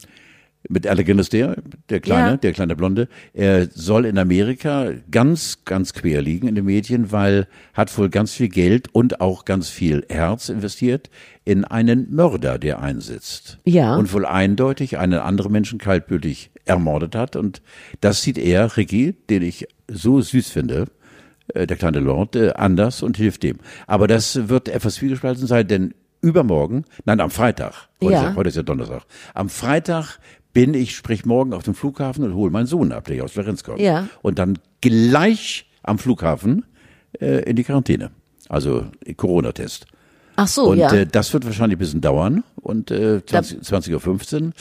[0.70, 1.58] mit Elegant der,
[1.90, 2.38] der kleine, Ja.
[2.38, 7.48] der kleine Blonde, er soll in Amerika ganz, ganz quer liegen in den Medien, weil
[7.74, 11.10] hat wohl ganz viel Geld und auch ganz viel Herz investiert
[11.44, 13.60] in einen Mörder, der einsitzt.
[13.66, 13.96] Ja.
[13.96, 17.36] Und wohl eindeutig einen anderen Menschen kaltblütig ermordet hat.
[17.36, 17.62] Und
[18.02, 20.86] das sieht er, Ricky, den ich so süß finde,
[21.54, 23.58] äh, der kleine Lord, äh, anders und hilft dem.
[23.86, 28.20] Aber das wird etwas zwiegespalten sein, denn übermorgen, nein, am Freitag, heute, Ja.
[28.22, 29.04] ist, ja, heute ist ja Donnerstag,
[29.36, 30.18] am Freitag
[30.56, 33.34] bin ich, sprich morgen auf dem Flughafen und hole meinen Sohn ab, der hier aus
[33.34, 33.82] Florenz kommt.
[33.82, 34.08] Ja.
[34.22, 36.64] Und dann gleich am Flughafen
[37.20, 38.12] äh, in die Quarantäne.
[38.48, 38.86] Also
[39.18, 39.86] Corona-Test.
[40.38, 40.94] Ach so, Und ja.
[40.94, 42.46] äh, das wird wahrscheinlich ein bisschen dauern.
[42.56, 44.52] Und äh, 20, 20.15 Uhr.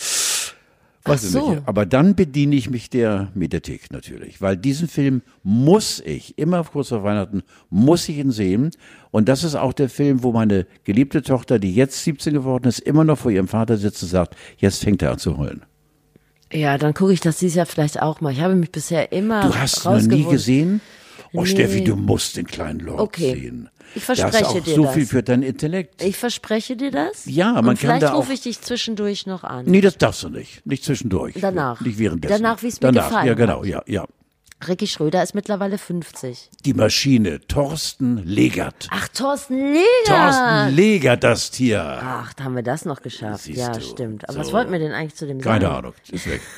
[1.04, 1.50] Weiß ich so.
[1.50, 1.62] nicht.
[1.64, 6.88] Aber dann bediene ich mich der Mediathek natürlich, weil diesen Film muss ich, immer kurz
[6.88, 8.72] vor Weihnachten, muss ich ihn sehen.
[9.12, 12.80] Und das ist auch der Film, wo meine geliebte Tochter, die jetzt 17 geworden ist,
[12.80, 15.62] immer noch vor ihrem Vater sitzt und sagt, jetzt fängt er an zu heulen.
[16.54, 18.32] Ja, dann gucke ich das dieses Jahr vielleicht auch mal.
[18.32, 20.80] Ich habe mich bisher immer Du hast noch nie gesehen?
[21.32, 21.46] Oh, Nee.
[21.46, 23.34] Steffi, du musst den kleinen Lord Okay.
[23.34, 23.68] sehen.
[23.96, 24.94] Ich das ist verspreche auch dir so das.
[24.94, 26.02] viel für dein Intellekt.
[26.02, 27.26] Ich verspreche dir das.
[27.26, 29.64] Ja, man Und kann vielleicht da rufe ich dich zwischendurch noch an.
[29.66, 30.64] nee, das darfst du nicht.
[30.66, 31.34] Nicht zwischendurch.
[31.40, 31.80] Danach.
[31.80, 32.42] Nicht währenddessen.
[32.42, 33.08] Danach, wie es mir Danach.
[33.08, 34.04] gefallen Ja, genau, ja, ja.
[34.68, 36.50] Ricky Schröder ist mittlerweile 50.
[36.64, 38.88] Die Maschine, Thorsten Legert.
[38.90, 39.84] Ach, Thorsten Leger.
[40.06, 41.82] Thorsten Legert, das Tier.
[42.02, 43.44] Ach, da haben wir das noch geschafft.
[43.44, 43.80] Siehst ja, du.
[43.80, 44.28] stimmt.
[44.28, 44.40] Aber So.
[44.40, 45.76] was wollten wir denn eigentlich zu dem Keine sagen?
[45.76, 46.40] Ahnung, ist weg.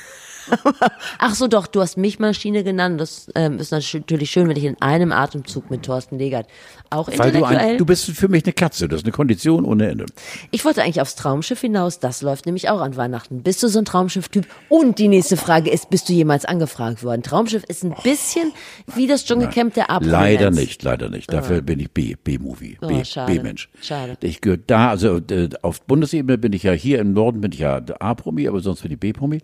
[1.19, 2.99] Ach so, doch, du hast mich Maschine genannt.
[2.99, 6.47] Das ähm, ist natürlich schön, wenn ich in einem Atemzug mit Thorsten Legert
[6.89, 7.71] auch Weil du, intellektuell.
[7.71, 10.05] ein, du bist für mich eine Katze, das ist eine Kondition ohne Ende.
[10.51, 11.99] ich wollte eigentlich aufs Traumschiff hinaus.
[11.99, 13.43] Das läuft nämlich auch an Weihnachten.
[13.43, 14.45] Bist du so ein Traumschiff-Typ?
[14.69, 17.23] Und die nächste Frage ist, bist du jemals angefragt worden?
[17.23, 18.53] Traumschiff ist ein bisschen
[18.95, 21.31] wie das Dschungelcamp der a Leider nicht, leider nicht.
[21.31, 23.33] Dafür bin ich B, B-Movie, Oh, B, schade.
[23.33, 23.69] B-Mensch.
[23.81, 24.17] Schade.
[24.21, 27.59] Ich gehöre da, also äh, auf Bundesebene bin ich ja hier im Norden bin ich
[27.59, 29.41] ja der A-Promi, aber sonst bin ich B-Promi.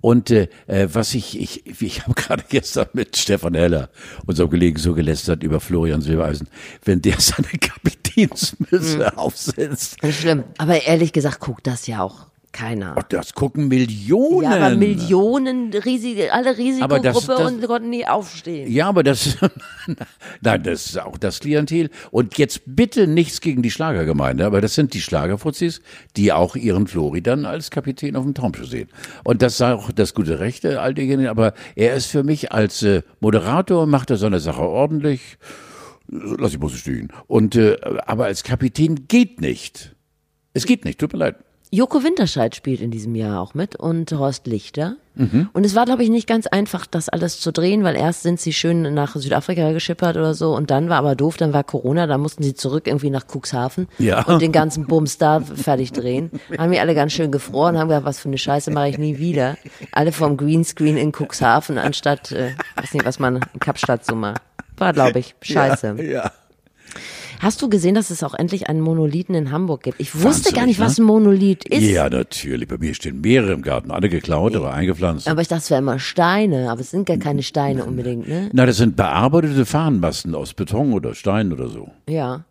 [0.00, 3.90] Und äh, äh, was ich, ich, ich habe gerade gestern mit Stefan Heller,
[4.26, 6.48] unserem Kollegen, so gelästert über Florian Silbereisen,
[6.84, 9.18] wenn der seine Kapitänsmütze Hm.
[9.18, 10.02] aufsetzt.
[10.02, 10.44] Nicht schlimm.
[10.58, 12.96] Aber ehrlich gesagt, guckt das ja auch keiner.
[13.08, 14.42] Das gucken Millionen.
[14.42, 18.70] Ja, aber Millionen, riesige, alle Aber das- Risikogruppe das- und konnten nie aufstehen.
[18.70, 19.36] Ja, aber das,
[20.40, 21.90] nein, das ist auch das Klientel.
[22.10, 25.80] Und jetzt bitte nichts gegen die Schlagergemeinde, aber das sind die Schlagerfuzis,
[26.16, 28.88] die auch ihren Flori dann als Kapitän auf dem Traumschiff sehen.
[29.24, 32.52] Und das sei auch das gute Recht der all diejenigen, aber er ist für mich
[32.52, 35.38] als äh, Moderator, macht er seine Sache ordentlich,
[36.08, 37.08] lass ich mal so stehen.
[37.28, 37.76] Und, äh,
[38.06, 39.94] aber als Kapitän geht nicht.
[40.52, 41.36] Es geht nicht, tut mir leid.
[41.72, 44.96] Joko Winterscheid spielt in diesem Jahr auch mit und Horst Lichter.
[45.14, 45.50] Mhm.
[45.52, 48.40] Und es war, glaube ich, nicht ganz einfach, das alles zu drehen, weil erst sind
[48.40, 52.08] sie schön nach Südafrika geschippert oder so und dann war aber doof, dann war Corona,
[52.08, 54.24] da mussten sie zurück irgendwie nach Cuxhaven Ja.
[54.24, 56.30] und den ganzen Bums da fertig drehen.
[56.58, 59.18] Haben wir alle ganz schön gefroren, haben gesagt, was für eine Scheiße mache ich nie
[59.18, 59.56] wieder.
[59.92, 64.42] Alle vom Greenscreen in Cuxhaven anstatt, äh, weiß nicht, was man in Kapstadt so macht.
[64.76, 65.96] War, glaube ich, scheiße.
[66.02, 66.32] Ja.
[67.40, 69.98] Hast du gesehen, dass es auch endlich einen Monolithen in Hamburg gibt?
[69.98, 70.84] Ich wusste Wahnsinnig, gar nicht, ne?
[70.84, 71.82] was ein Monolith ist.
[71.82, 72.68] Ja, natürlich.
[72.68, 75.26] Bei mir stehen mehrere im Garten, alle geklaut, aber eingepflanzt.
[75.26, 78.50] Aber ich dachte, es wären immer Steine, aber es sind gar keine Steine unbedingt, ne?
[78.52, 81.90] Na, das sind bearbeitete Fahnenmasten aus Beton oder Stein oder so.
[82.10, 82.44] Ja.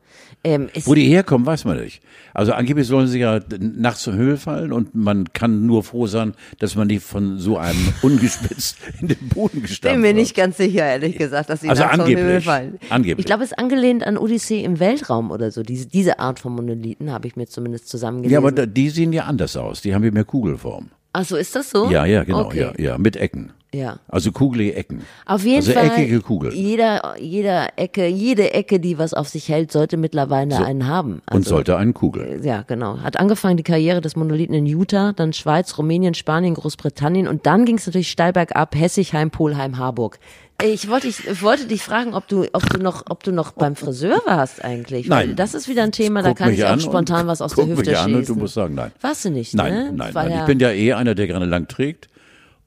[0.44, 2.02] Ähm, Wo die herkommen, weiß man nicht.
[2.34, 6.34] Also angeblich sollen sie ja nachts zur Höhe fallen und man kann nur froh sein,
[6.60, 10.56] dass man nicht von so einem ungespitzt in den Boden gestampft bin mir nicht ganz
[10.56, 12.26] sicher, ehrlich gesagt, dass sie Also nachts vom angeblich.
[12.26, 12.80] Himmel fallen.
[12.90, 13.20] Angeblich.
[13.20, 15.62] Ich glaube, es ist angelehnt an Odyssee im Weltraum oder so.
[15.62, 18.32] Diese, diese Art von Monolithen habe ich mir zumindest zusammengelesen.
[18.32, 19.82] Ja, aber die sehen ja anders aus.
[19.82, 20.90] Die haben ja mehr Kugelform.
[21.12, 21.90] Ach so, ist das so?
[21.90, 22.62] Ja, ja, genau, okay.
[22.62, 23.52] ja, ja, mit Ecken.
[23.74, 24.00] Ja.
[24.08, 25.04] Also kugelige Ecken.
[25.28, 25.86] Auf jeden also Fall.
[25.88, 26.54] eckige Kugel.
[26.54, 31.22] Jeder, jeder Ecke, jede Ecke, die was auf sich hält, sollte mittlerweile einen haben.
[31.30, 32.40] und Also, sollte einen Kugel.
[32.44, 32.98] Ja, genau.
[33.00, 37.66] Hat angefangen die Karriere des Monolithen in Utah, dann Schweiz, Rumänien, Spanien, Großbritannien und dann
[37.66, 40.18] ging es natürlich steil bergab, Hessigheim, Polheim, Harburg.
[40.62, 43.76] Ich wollte, ich wollte dich fragen, ob du, ob du noch, ob du noch beim
[43.78, 45.10] Friseur warst eigentlich.
[45.10, 45.36] Weil Nein.
[45.38, 47.68] Das ist wieder ein Thema, da kann ich auch an spontan und was aus der
[47.68, 48.36] Hüfte mich an und schießen.
[48.36, 48.92] du musst sagen, nein.
[49.00, 49.92] Warst du nicht, Nein, ne?
[49.94, 50.32] nein, nein.
[50.32, 52.10] ja- Ich bin ja eh einer, der gerne lang trägt.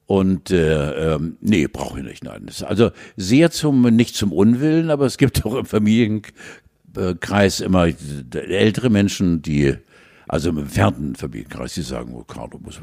[0.07, 2.25] Und äh, ähm, nee, brauche ich nicht.
[2.25, 7.89] Nein, also sehr zum nicht zum Unwillen, aber es gibt auch im Familienkreis immer
[8.35, 9.77] ältere Menschen, die
[10.29, 12.81] also im entfernten Familienkreis, die sagen, oh, Carlo muss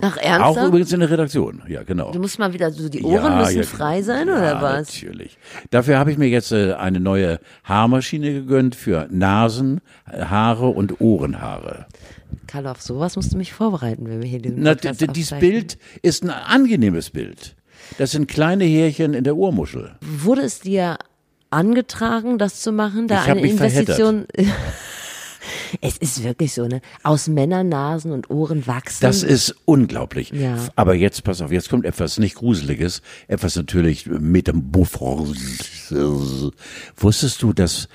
[0.00, 0.68] Ach, auch ernsthaft?
[0.68, 1.62] übrigens in der Redaktion.
[1.68, 2.12] Ja, genau.
[2.12, 4.94] Du musst mal wieder so, die Ohren müssen ja, frei sein, oder ja, was?
[4.94, 5.36] Natürlich.
[5.70, 11.86] Dafür habe ich mir jetzt äh, eine neue Haarmaschine gegönnt für Nasen, Haare und Ohrenhaare.
[12.46, 15.38] Karl, auf sowas musst du mich vorbereiten, wenn wir hier diesen Na, Podcast dieses.
[15.38, 17.56] Bild ist ein angenehmes Bild.
[17.96, 19.96] Das sind kleine Härchen in der Ohrmuschel.
[20.00, 20.98] Wurde es dir
[21.50, 23.08] angetragen, das zu machen?
[23.08, 24.26] Da Ich eine mich Investition.
[25.80, 26.80] es ist wirklich so, ne?
[27.02, 28.98] Aus Männernasen und Ohren wachsen.
[29.00, 30.30] Das ist unglaublich.
[30.30, 30.56] Ja.
[30.76, 35.36] Aber jetzt, pass auf, jetzt kommt etwas nicht Gruseliges, etwas natürlich Metamorphos.
[36.96, 37.88] Wusstest du, dass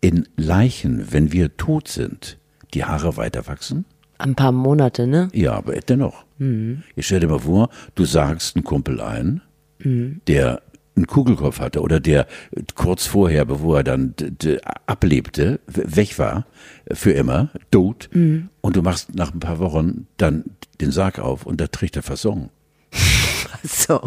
[0.00, 2.37] in Leichen, wenn wir tot sind,
[2.74, 3.84] die Haare weiter wachsen?
[4.20, 5.28] ein paar Monate, ne?
[5.32, 6.24] Ja, aber dennoch.
[6.38, 6.82] Mhm.
[6.96, 9.42] Ich stell dir mal vor, du sagst einen Kumpel ein,
[9.78, 10.60] der
[10.96, 12.26] einen Kugelkopf hatte oder der
[12.74, 14.14] kurz vorher, bevor er dann
[14.86, 16.46] ablebte, weg war,
[16.92, 18.48] für immer, tot, Mhm.
[18.60, 20.44] und du machst nach ein paar Wochen dann
[20.80, 22.50] den Sarg auf und da trägt er Fasson.
[23.64, 24.00] So.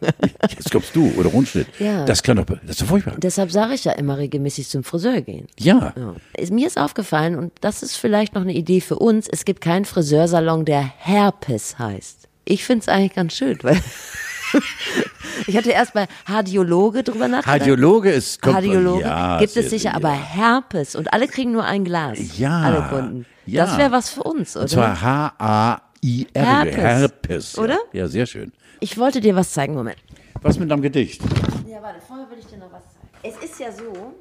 [0.50, 1.66] Jetzt kommst du oder Rundschnitt.
[1.78, 2.04] Ja.
[2.04, 3.14] Das kann doch, das ist doch furchtbar.
[3.18, 5.46] Deshalb sage ich ja immer regelmäßig zum Friseur gehen.
[5.58, 5.92] Ja.
[5.96, 6.14] Ja.
[6.36, 9.60] Ist, mir ist aufgefallen, und das ist vielleicht noch eine Idee für uns, es gibt
[9.60, 12.28] keinen Friseursalon, der Herpes heißt.
[12.44, 13.80] Ich finde es eigentlich ganz schön, weil
[15.46, 17.60] ich hatte erst bei Hardiologe drüber nachgedacht.
[17.60, 19.94] Radiologe ist kommt- Hardiologe ja, gibt es sicher, ja.
[19.96, 22.18] aber Herpes und alle kriegen nur ein Glas.
[22.38, 23.26] Ja, Alle Kunden.
[23.46, 23.64] ja.
[23.64, 24.62] Das wäre was für uns, oder?
[24.64, 26.42] Und zwar H-A-I-R.
[26.44, 26.74] Herpes.
[26.76, 27.58] Herpes.
[27.58, 27.78] Oder?
[27.92, 28.52] Ja, sehr schön.
[28.82, 29.98] Ich wollte dir was zeigen, Moment.
[30.42, 31.22] Was mit einem Gedicht?
[31.68, 33.08] Ja, warte, vorher will ich dir noch was zeigen.
[33.22, 34.14] Es ist ja so.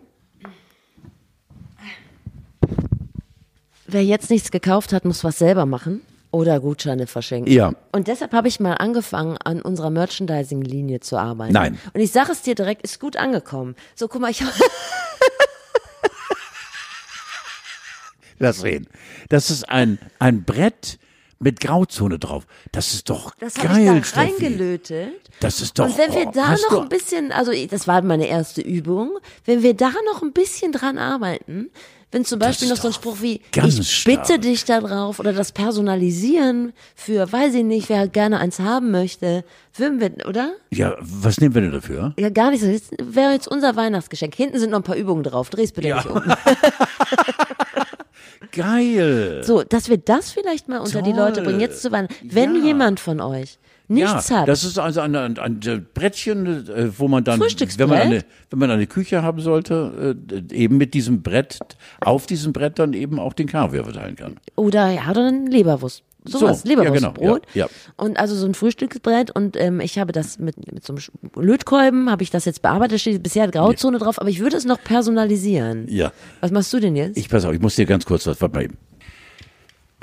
[3.88, 7.51] Wer jetzt nichts gekauft hat, muss was selber machen oder Gutscheine verschenken.
[7.51, 7.74] Ja.
[7.91, 11.53] Und deshalb habe ich mal angefangen, an unserer Merchandising-Linie zu arbeiten.
[11.53, 11.80] Nein.
[11.93, 13.76] Und ich sage es dir direkt, ist gut angekommen.
[13.95, 14.53] So, guck mal, ich habe.
[18.38, 18.88] Lass reden.
[19.30, 20.99] Das ist ein, ein Brett
[21.41, 22.45] mit Grauzone drauf.
[22.71, 25.13] Das ist doch Das geil, ich da reingelötet.
[25.39, 25.85] Das ist doch.
[25.85, 29.63] Und wenn wir oh, da noch ein bisschen, also das war meine erste Übung, wenn
[29.63, 31.69] wir da noch ein bisschen dran arbeiten,
[32.11, 34.41] wenn zum Beispiel noch so ein Spruch wie, ich bitte stark.
[34.41, 39.45] dich da drauf oder das Personalisieren für, weiß ich nicht, wer gerne eins haben möchte,
[39.75, 40.51] würden wir, oder?
[40.71, 42.13] Ja, was nehmen wir denn dafür?
[42.19, 42.69] Ja, gar nicht so.
[42.69, 44.35] Das wäre jetzt unser Weihnachtsgeschenk.
[44.35, 45.49] Hinten sind noch ein paar Übungen drauf.
[45.49, 46.21] Dreh's bitte nicht um.
[48.51, 49.41] Geil.
[49.43, 51.45] So, dass wir das vielleicht mal unter die Leute Toll.
[51.45, 51.59] bringen.
[51.59, 52.15] Jetzt zu Weihnachten.
[52.24, 52.63] Wenn Ja.
[52.63, 53.57] jemand von euch
[53.88, 57.89] nichts ja, hat, Das ist also ein, ein, ein Brettchen, äh, wo man dann, wenn
[57.89, 61.59] man eine, wenn man eine Küche haben sollte, äh, eben mit diesem Brett,
[61.99, 64.38] auf diesem Brett dann eben auch den Kaviar verteilen kann.
[64.55, 66.03] Oder ja, oder ein Leberwurst.
[66.24, 67.17] Sowas, So, ja, Leberwurstbrot.
[67.19, 67.69] genau, ja, ja.
[67.97, 71.01] Und also so ein Frühstücksbrett und ähm, ich habe das mit, mit so einem
[71.36, 74.82] Lötkolben, habe ich das jetzt bearbeitet, steht bisher Grauzone drauf, aber ich würde es noch
[74.84, 75.88] personalisieren.
[75.89, 76.11] Ja.
[76.41, 77.17] Was machst du denn jetzt?
[77.17, 78.78] Ich pass auf, ich muss dir ganz kurz was warte mal eben.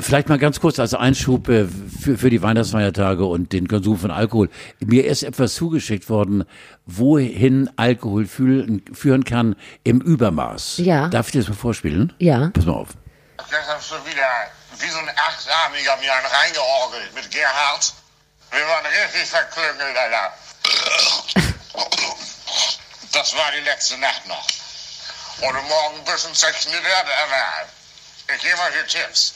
[0.00, 4.12] Vielleicht mal ganz kurz als Einschub äh, für, für die Weihnachtsfeiertage und den Konsum von
[4.12, 4.48] Alkohol.
[4.78, 6.44] Mir ist etwas zugeschickt worden,
[6.86, 10.78] wohin Alkohol fühlen, führen kann im Übermaß.
[10.78, 11.08] Ja.
[11.08, 12.12] Darf ich dir das mal vorspielen?
[12.20, 12.50] Ja.
[12.54, 12.90] Pass mal auf.
[13.38, 14.22] Das hast du wieder
[14.80, 17.92] wie so ein Achtarmiger mir einen reingeorgelt mit Gerhard.
[18.50, 20.32] Wir waren richtig verklüngelt, Alter.
[23.12, 24.46] Das war die letzte Nacht noch.
[25.40, 27.68] Und morgen ein bisschen zerknittert, aber
[28.34, 29.34] ich gebe euch die Tipps.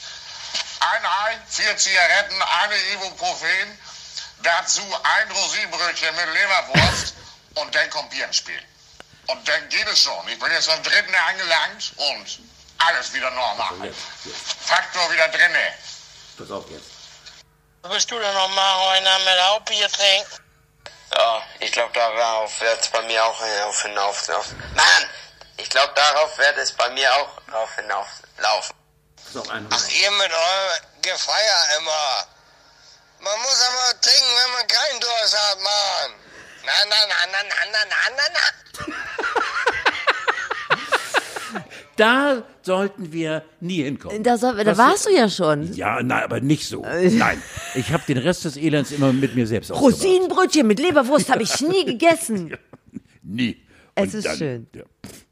[0.79, 3.79] Ein Ei, vier Zigaretten, eine Ibuprofen,
[4.43, 7.13] dazu ein Rosinenbrötchen mit Leberwurst
[7.55, 8.61] und dann kommt Bier ins Spiel.
[9.27, 10.27] Und dann geht es schon.
[10.27, 12.39] Ich bin jetzt am dritten angelangt und
[12.87, 13.93] alles wieder normal.
[14.65, 15.73] Faktor wieder drinne.
[16.37, 16.89] Pass auf jetzt.
[17.83, 20.43] Bist du denn nochmal heute mit Hauptbier trinken?
[21.15, 24.45] Ja, ich glaube, darauf wird es bei mir auch hinauf, hinauf, hinauf.
[24.75, 25.09] Mann,
[25.57, 28.75] ich glaube, darauf wird es bei mir auch drauf hinauflaufen.
[29.69, 32.27] Ach, ihr mit eurem Gefeier immer.
[33.19, 36.13] Man muss aber trinken, wenn man keinen Durst hat, Mann.
[36.65, 38.43] Na, na, na, na, na, na, na, na, na.
[41.95, 44.23] Da sollten wir nie hinkommen.
[44.23, 45.73] Da, soll, da warst du ja schon.
[45.73, 46.81] Ja, nein, aber nicht so.
[46.83, 47.41] Nein.
[47.75, 49.71] Ich habe den Rest des Elends immer mit mir selbst.
[49.81, 52.55] Rosinenbrötchen mit Leberwurst habe ich nie gegessen.
[53.23, 53.57] Nie.
[53.95, 54.67] Es Und ist dann, schön.
[54.75, 54.81] Ja.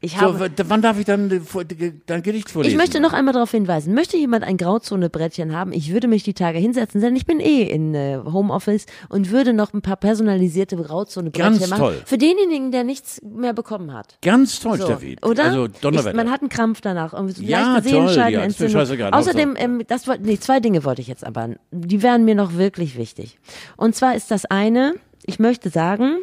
[0.00, 2.72] Ich So, habe, w- wann darf ich dann äh, vor- ge- dein Gedicht vorlesen?
[2.72, 6.34] Ich möchte noch einmal darauf hinweisen, möchte jemand ein Grauzone-Brettchen haben, ich würde mich die
[6.34, 10.76] Tage hinsetzen, denn ich bin eh in äh, Homeoffice und würde noch ein paar personalisierte
[10.76, 11.80] Grauzone-Brettchen Ganz machen.
[11.80, 12.02] toll.
[12.04, 14.16] Für denjenigen, der nichts mehr bekommen hat.
[14.22, 15.16] Ganz toll, So, Steffi.
[15.22, 15.44] oder?
[15.44, 16.16] Also ich, Donnerwetter.
[16.16, 17.12] man hat einen Krampf danach.
[17.14, 19.10] Irgendwie so Ja, leichte toll, ja, ist mir scheißegal.
[19.12, 21.50] Außerdem, Hauptsache- ähm, das wollte, nee, zwei Dinge wollte ich jetzt aber.
[21.72, 23.38] Die wären mir noch wirklich wichtig.
[23.76, 24.94] Und zwar ist das eine,
[25.26, 26.18] ich möchte sagen,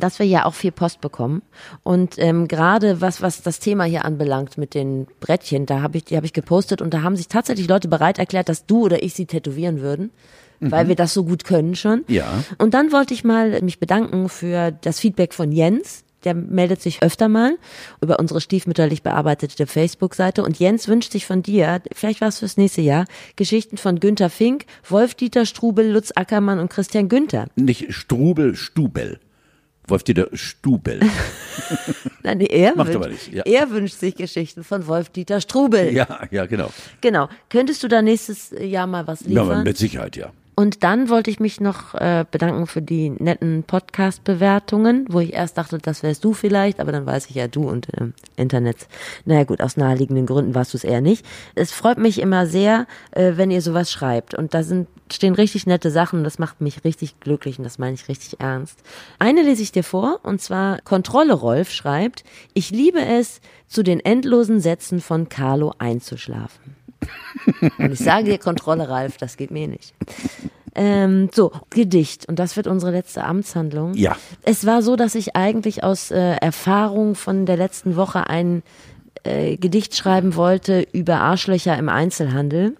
[0.00, 1.42] dass wir ja auch viel Post bekommen
[1.82, 6.04] und ähm, gerade was was das Thema hier anbelangt mit den Brettchen, da habe ich
[6.04, 9.02] die habe ich gepostet und da haben sich tatsächlich Leute bereit erklärt, dass du oder
[9.02, 10.10] ich sie tätowieren würden,
[10.60, 12.04] weil wir das so gut können schon.
[12.08, 12.14] Mhm.
[12.14, 12.44] Ja.
[12.58, 16.04] Und dann wollte ich mal mich bedanken für das Feedback von Jens.
[16.24, 17.56] Der meldet sich öfter mal
[18.00, 20.42] über unsere stiefmütterlich bearbeitete Facebook-Seite.
[20.42, 23.04] Und Jens wünscht sich von dir, vielleicht war es fürs nächste Jahr,
[23.36, 27.46] Geschichten von Günter Fink, Wolf-Dieter Strubel, Lutz Ackermann und Christian Günther.
[27.54, 29.20] Nicht Strubel, Stubel.
[29.90, 31.00] Wolf-Dieter Stubel.
[32.22, 33.42] Nein, er, Macht wünscht, aber nichts, ja.
[33.44, 35.92] er wünscht sich Geschichten von Wolf-Dieter Strubel.
[35.92, 36.70] ja, ja, genau.
[37.00, 37.28] Genau.
[37.50, 39.64] Könntest du da nächstes Jahr mal was Ja, liefern?
[39.64, 40.30] mit Sicherheit, ja.
[40.54, 45.56] Und dann wollte ich mich noch äh, bedanken für die netten Podcast-Bewertungen, wo ich erst
[45.56, 48.88] dachte, das wärst du vielleicht, aber dann weiß ich ja du und ähm, Internet.
[49.24, 51.24] Naja gut, aus naheliegenden Gründen warst du es eher nicht.
[51.54, 54.34] Es freut mich immer sehr, äh, wenn ihr sowas schreibt.
[54.34, 57.78] Und da sind stehen richtig nette Sachen und das macht mich richtig glücklich und das
[57.78, 58.78] meine ich richtig ernst.
[59.18, 64.00] Eine lese ich dir vor und zwar Kontrolle Rolf schreibt, ich liebe es, zu den
[64.00, 66.76] endlosen Sätzen von Carlo einzuschlafen.
[67.78, 69.94] Und ich sage dir, Kontrolle, Ralf, das geht mir nicht.
[70.74, 72.26] Ähm, so, Gedicht.
[72.28, 73.94] Und das wird unsere letzte Amtshandlung.
[73.94, 74.16] Ja.
[74.42, 78.62] Es war so, dass ich eigentlich aus äh, Erfahrung von der letzten Woche ein
[79.24, 82.76] äh, Gedicht schreiben wollte über Arschlöcher im Einzelhandel.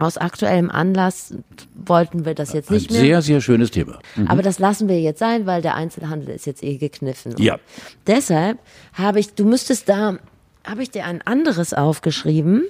[0.00, 1.34] Aus aktuellem Anlass
[1.74, 3.00] wollten wir das jetzt Ein nicht mehr.
[3.00, 3.98] sehr, sehr schönes Thema.
[4.26, 7.32] Aber das lassen wir jetzt sein, weil der Einzelhandel ist jetzt eh gekniffen.
[7.32, 7.58] Und Ja.
[8.06, 8.58] Deshalb
[8.94, 10.18] habe ich, du müsstest da,
[10.64, 12.64] habe ich dir ein anderes aufgeschrieben.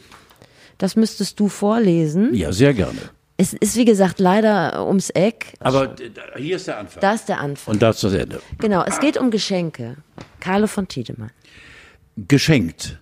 [0.78, 2.34] Das müsstest du vorlesen.
[2.34, 2.98] Ja, sehr gerne.
[3.36, 5.54] Es ist, wie gesagt, leider ums Eck.
[5.60, 5.94] Aber
[6.36, 7.00] hier ist der Anfang.
[7.00, 7.72] Da ist der Anfang.
[7.74, 8.40] Und da ist das Ende.
[8.58, 9.96] Genau, es geht um Geschenke.
[10.40, 11.30] Carlo von Tiedemann.
[12.28, 12.98] Geschenkt.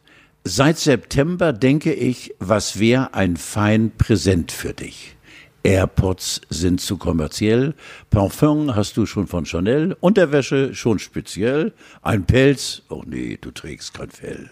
[0.50, 5.14] Seit September denke ich, was wäre ein fein Präsent für dich.
[5.62, 7.74] AirPods sind zu kommerziell,
[8.08, 13.92] Parfum hast du schon von Chanel, Unterwäsche schon speziell, ein Pelz, oh nee, du trägst
[13.92, 14.48] kein Fell.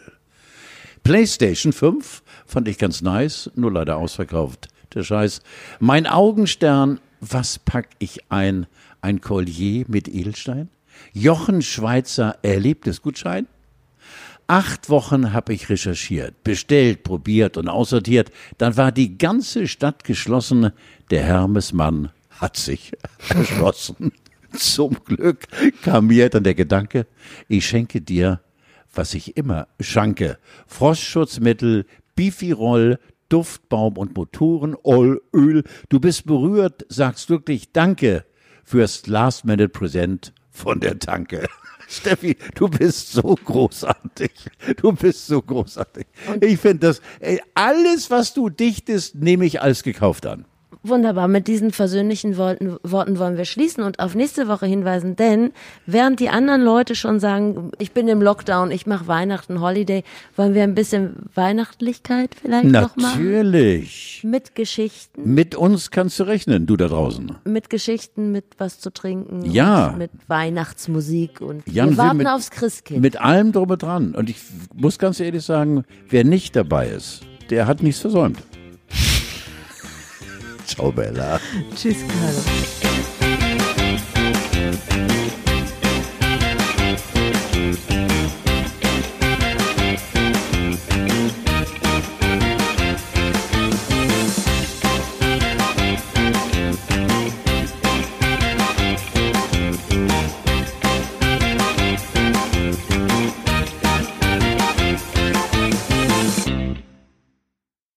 [1.02, 5.40] PlayStation 5 fand ich ganz nice, nur leider ausverkauft, der Scheiß.
[5.80, 8.66] Mein Augenstern, was pack ich ein?
[9.00, 10.68] Ein Collier mit Edelstein?
[11.14, 13.46] Jochen Schweizer Erlebnisgutschein?
[14.48, 18.30] Acht Wochen habe ich recherchiert, bestellt, probiert und aussortiert.
[18.58, 20.70] Dann war die ganze Stadt geschlossen.
[21.10, 22.92] Der Hermesmann hat sich
[23.28, 24.12] erschlossen.
[24.52, 25.48] Zum Glück
[25.82, 27.06] kam mir dann der Gedanke,
[27.48, 28.40] ich schenke dir,
[28.94, 30.38] was ich immer schanke.
[30.66, 31.84] Frostschutzmittel,
[32.14, 34.76] Bifirol, Duftbaum und Motoren,
[35.34, 35.64] Öl.
[35.88, 38.24] Du bist berührt, sagst wirklich Danke
[38.64, 41.46] fürs Last-Minute-Präsent von der Tanke.
[41.88, 44.32] Steffi, du bist so großartig.
[44.76, 46.06] Du bist so großartig.
[46.40, 50.46] Ich finde das, ey, alles, was du dichtest, nehme ich als gekauft an.
[50.88, 55.52] Wunderbar, mit diesen versöhnlichen Worten, Worten wollen wir schließen und auf nächste Woche hinweisen, denn
[55.86, 60.04] während die anderen Leute schon sagen, ich bin im Lockdown, ich mache Weihnachten, Holiday,
[60.36, 63.24] wollen wir ein bisschen Weihnachtlichkeit vielleicht noch machen?
[63.24, 64.20] Natürlich.
[64.24, 67.36] Mit Geschichten, Mit uns kannst du rechnen, du da draußen.
[67.44, 69.94] mit Geschichten, mit was zu trinken, Ja.
[69.96, 73.00] mit Weihnachtsmusik und Jan wir warten mit- aufs Christkind.
[73.00, 74.14] Mit allem drum und dran.
[74.14, 74.36] Und ich
[74.74, 78.38] muss ganz ehrlich sagen, wer nicht dabei ist, der hat nichts versäumt.
[80.66, 81.40] Ciao, Bella.
[81.74, 82.42] Tschüss, Carlo.